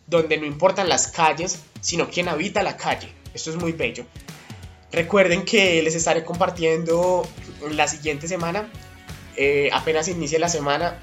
donde 0.06 0.38
no 0.38 0.46
importan 0.46 0.88
las 0.88 1.08
calles, 1.08 1.62
sino 1.80 2.08
quien 2.08 2.28
habita 2.28 2.62
la 2.62 2.76
calle. 2.76 3.12
Esto 3.34 3.50
es 3.50 3.56
muy 3.56 3.72
bello. 3.72 4.04
Recuerden 4.90 5.44
que 5.44 5.82
les 5.82 5.94
estaré 5.94 6.24
compartiendo 6.24 7.26
la 7.70 7.87
siguiente 7.87 8.26
semana, 8.26 8.70
eh, 9.37 9.68
apenas 9.72 10.08
inicie 10.08 10.38
la 10.38 10.48
semana, 10.48 10.98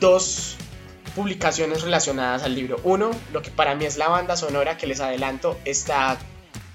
dos 0.00 0.56
publicaciones 1.14 1.82
relacionadas 1.82 2.42
al 2.42 2.56
libro. 2.56 2.80
Uno, 2.82 3.10
lo 3.32 3.42
que 3.42 3.50
para 3.50 3.76
mí 3.76 3.84
es 3.84 3.96
la 3.96 4.08
banda 4.08 4.36
sonora 4.36 4.76
que 4.76 4.88
les 4.88 5.00
adelanto, 5.00 5.56
está 5.64 6.18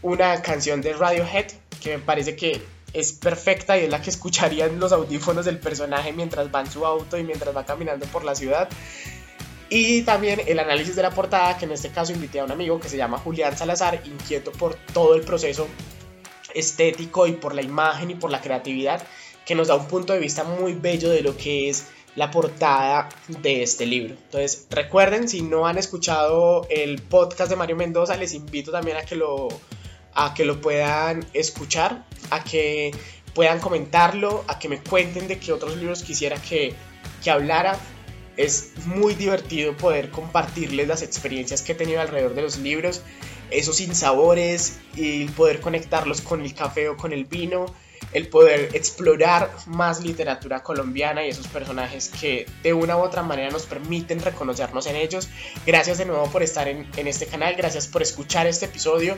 una 0.02 0.42
canción 0.42 0.82
de 0.82 0.94
Radiohead 0.94 1.48
que 1.80 1.98
me 1.98 2.04
parece 2.04 2.36
que 2.36 2.62
es 2.94 3.14
perfecta 3.14 3.78
y 3.78 3.86
es 3.86 3.90
la 3.90 4.02
que 4.02 4.10
escucharían 4.10 4.80
los 4.80 4.92
audífonos 4.92 5.46
del 5.46 5.60
personaje 5.60 6.12
mientras 6.12 6.54
va 6.54 6.62
en 6.62 6.72
su 6.72 6.86
auto 6.86 7.18
y 7.18 7.24
mientras 7.24 7.56
va 7.56 7.66
caminando 7.66 8.06
por 8.08 8.24
la 8.24 8.36
ciudad. 8.36 8.70
Y 9.70 10.02
también 10.02 10.42
el 10.48 10.60
análisis 10.60 10.96
de 10.96 11.04
la 11.04 11.12
portada, 11.12 11.58
que 11.58 11.66
en 11.66 11.72
este 11.72 11.90
caso 11.90 12.12
invité 12.12 12.40
a 12.40 12.44
un 12.44 12.52
amigo 12.52 12.80
que 12.80 12.90
se 12.90 12.98
llama 12.98 13.20
Julián 13.20 13.56
Salazar, 13.56 14.02
inquieto 14.06 14.52
por 14.52 14.76
todo 14.94 15.14
el 15.14 15.22
proceso 15.22 15.68
estético 16.56 17.28
y 17.28 17.34
por 17.34 17.54
la 17.54 17.62
imagen 17.62 18.10
y 18.10 18.16
por 18.16 18.32
la 18.32 18.42
creatividad, 18.42 19.04
que 19.46 19.54
nos 19.54 19.68
da 19.68 19.76
un 19.76 19.88
punto 19.88 20.14
de 20.14 20.20
vista 20.20 20.44
muy 20.44 20.74
bello 20.74 21.10
de 21.10 21.22
lo 21.22 21.38
que 21.38 21.70
es 21.70 21.86
la 22.16 22.32
portada 22.32 23.10
de 23.28 23.62
este 23.62 23.86
libro. 23.86 24.16
Entonces, 24.16 24.66
recuerden, 24.72 25.30
si 25.30 25.44
no 25.44 25.68
han 25.68 25.78
escuchado 25.78 26.66
el 26.72 27.00
podcast 27.04 27.52
de 27.52 27.56
Mario 27.56 27.76
Mendoza, 27.76 28.18
les 28.18 28.34
invito 28.34 28.72
también 28.72 28.98
a 28.98 29.04
que 29.04 29.16
lo 29.16 29.50
a 30.14 30.34
que 30.34 30.46
lo 30.46 30.62
puedan 30.62 31.26
escuchar, 31.34 32.06
a 32.30 32.44
que 32.44 32.92
puedan 33.34 33.60
comentarlo, 33.60 34.44
a 34.48 34.60
que 34.60 34.70
me 34.70 34.80
cuenten 34.80 35.28
de 35.28 35.40
qué 35.40 35.54
otros 35.54 35.78
libros 35.78 36.04
quisiera 36.04 36.38
que, 36.38 36.74
que 37.24 37.32
hablara. 37.32 37.78
Es 38.38 38.72
muy 38.86 39.16
divertido 39.16 39.76
poder 39.76 40.12
compartirles 40.12 40.88
las 40.88 41.02
experiencias 41.02 41.62
que 41.62 41.74
he 41.74 41.76
tenido 41.76 42.02
alrededor 42.02 42.34
de 42.36 42.42
los 42.42 42.58
libros, 42.58 43.02
esos 43.52 43.78
sinsabores 43.78 44.80
y 44.96 45.26
poder 45.26 45.60
conectarlos 45.60 46.22
con 46.22 46.42
el 46.42 46.54
café 46.54 46.90
o 46.90 46.96
con 46.98 47.12
el 47.12 47.26
vino 47.26 47.66
el 48.14 48.28
poder 48.28 48.76
explorar 48.76 49.52
más 49.68 50.02
literatura 50.02 50.64
colombiana 50.64 51.26
y 51.26 51.30
esos 51.30 51.48
personajes 51.48 52.10
que 52.10 52.46
de 52.64 52.74
una 52.74 52.98
u 52.98 53.02
otra 53.02 53.24
manera 53.24 53.50
nos 53.50 53.66
permiten 53.66 54.22
reconocernos 54.22 54.88
en 54.88 54.96
ellos. 54.96 55.30
Gracias 55.66 55.98
de 55.98 56.06
nuevo 56.06 56.26
por 56.30 56.44
estar 56.44 56.68
en, 56.68 56.88
en 56.98 57.08
este 57.08 57.28
canal, 57.28 57.56
gracias 57.56 57.88
por 57.88 58.02
escuchar 58.02 58.48
este 58.48 58.66
episodio. 58.66 59.18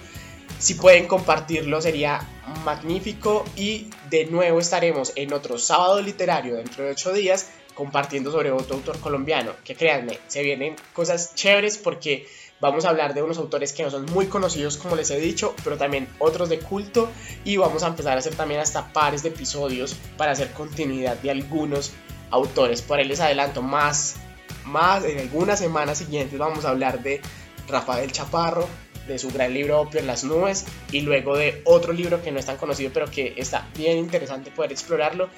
Si 0.59 0.75
pueden 0.75 1.07
compartirlo 1.07 1.81
sería 1.81 2.19
magnífico 2.65 3.45
y 3.55 3.89
de 4.09 4.25
nuevo 4.25 4.59
estaremos 4.59 5.13
en 5.15 5.33
otro 5.33 5.57
sábado 5.57 6.01
literario 6.01 6.55
dentro 6.55 6.83
de 6.83 6.91
ocho 6.91 7.13
días 7.13 7.49
compartiendo 7.73 8.31
sobre 8.31 8.51
otro 8.51 8.75
autor 8.75 8.99
colombiano. 8.99 9.53
Que 9.63 9.75
créanme, 9.75 10.19
se 10.27 10.43
vienen 10.43 10.75
cosas 10.93 11.33
chéveres 11.35 11.77
porque 11.77 12.27
vamos 12.61 12.85
a 12.85 12.89
hablar 12.89 13.13
de 13.13 13.23
unos 13.23 13.39
autores 13.39 13.73
que 13.73 13.83
no 13.83 13.89
son 13.89 14.05
muy 14.05 14.27
conocidos 14.27 14.77
como 14.77 14.95
les 14.95 15.09
he 15.09 15.19
dicho, 15.19 15.55
pero 15.63 15.77
también 15.77 16.07
otros 16.19 16.47
de 16.47 16.59
culto 16.59 17.09
y 17.43 17.57
vamos 17.57 17.83
a 17.83 17.87
empezar 17.87 18.15
a 18.15 18.19
hacer 18.19 18.35
también 18.35 18.61
hasta 18.61 18.93
pares 18.93 19.23
de 19.23 19.29
episodios 19.29 19.95
para 20.15 20.31
hacer 20.31 20.51
continuidad 20.51 21.17
de 21.17 21.31
algunos 21.31 21.91
autores. 22.29 22.81
Por 22.81 22.99
ahí 22.99 23.05
les 23.05 23.19
adelanto 23.19 23.61
más, 23.63 24.15
más 24.63 25.03
en 25.03 25.19
algunas 25.19 25.59
semanas 25.59 25.97
siguientes 25.97 26.37
vamos 26.37 26.63
a 26.63 26.69
hablar 26.69 27.01
de 27.01 27.19
Rafael 27.67 28.11
Chaparro, 28.11 28.67
de 29.07 29.17
su 29.17 29.31
gran 29.31 29.53
libro 29.53 29.81
Opio 29.81 29.99
en 29.99 30.05
las 30.05 30.23
nubes 30.23 30.65
y 30.91 31.01
luego 31.01 31.35
de 31.35 31.63
otro 31.65 31.91
libro 31.91 32.21
que 32.21 32.31
no 32.31 32.39
es 32.39 32.45
tan 32.45 32.57
conocido 32.57 32.91
pero 32.93 33.09
que 33.09 33.33
está 33.37 33.67
bien 33.75 33.97
interesante 33.97 34.51
poder 34.51 34.71
explorarlo 34.71 35.29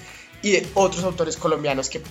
y 0.42 0.52
de 0.52 0.68
otros 0.74 1.06
autores 1.06 1.38
colombianos 1.38 1.90
que 1.90 2.02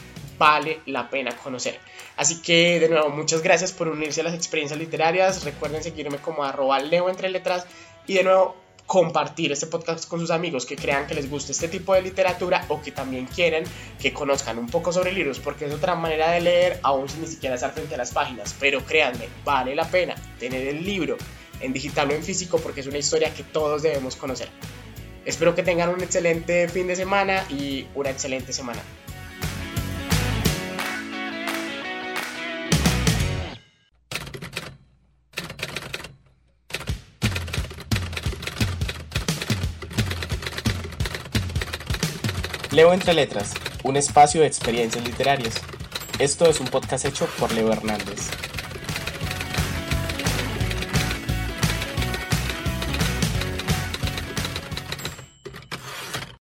vale 0.43 0.81
la 0.87 1.09
pena 1.09 1.37
conocer. 1.37 1.79
Así 2.17 2.43
que 2.43 2.81
de 2.81 2.89
nuevo 2.89 3.11
muchas 3.11 3.45
gracias 3.45 3.71
por 3.71 3.87
unirse 3.87 4.23
a 4.23 4.25
las 4.25 4.35
experiencias 4.35 4.77
literarias, 4.77 5.45
recuerden 5.45 5.85
seguirme 5.85 6.19
como 6.19 6.43
arroba 6.43 6.81
leo 6.81 7.09
entre 7.09 7.29
letras 7.29 7.65
y 8.09 8.15
de 8.15 8.25
nuevo 8.25 8.57
compartir 8.85 9.53
este 9.53 9.69
podcast 9.69 10.09
con 10.09 10.19
sus 10.19 10.33
amigos 10.33 10.67
que 10.67 10.75
crean 10.75 11.07
que 11.07 11.15
les 11.15 11.31
guste 11.31 11.53
este 11.53 11.69
tipo 11.69 11.95
de 11.95 12.03
literatura 12.03 12.65
o 12.71 12.83
que 12.83 12.91
también 12.91 13.27
quieren 13.27 13.63
que 14.01 14.13
conozcan 14.13 14.59
un 14.59 14.67
poco 14.67 14.93
sobre 14.93 15.13
libros 15.13 15.39
porque 15.39 15.67
es 15.67 15.73
otra 15.73 15.95
manera 15.95 16.33
de 16.33 16.41
leer 16.41 16.81
aún 16.83 17.09
sin 17.09 17.21
ni 17.21 17.29
siquiera 17.29 17.55
estar 17.55 17.73
frente 17.73 17.95
a 17.95 17.99
las 17.99 18.11
páginas 18.11 18.57
pero 18.59 18.85
créanme 18.85 19.29
vale 19.45 19.77
la 19.77 19.89
pena 19.89 20.17
tener 20.41 20.67
el 20.67 20.85
libro 20.85 21.17
en 21.61 21.73
digital 21.73 22.11
o 22.11 22.15
en 22.15 22.25
físico 22.25 22.59
porque 22.59 22.81
es 22.81 22.89
una 22.89 22.99
historia 22.99 23.33
que 23.33 23.45
todos 23.45 23.83
debemos 23.83 24.17
conocer. 24.17 24.49
Espero 25.25 25.55
que 25.55 25.63
tengan 25.63 25.89
un 25.91 26.03
excelente 26.03 26.69
fin 26.69 26.89
de 26.89 26.97
semana 26.97 27.45
y 27.49 27.87
una 27.95 28.11
excelente 28.11 28.53
semana. 28.53 28.83
Leo 42.73 42.95
entre 42.95 43.13
letras, 43.13 43.53
un 43.85 43.99
espacio 43.99 44.41
de 44.41 44.47
experiencias 44.47 45.05
literarias. 45.05 45.61
Esto 46.19 46.47
es 46.47 46.59
un 46.59 46.69
podcast 46.69 47.05
hecho 47.05 47.27
por 47.39 47.53
Leo 47.53 47.71
Hernández. 47.71 48.31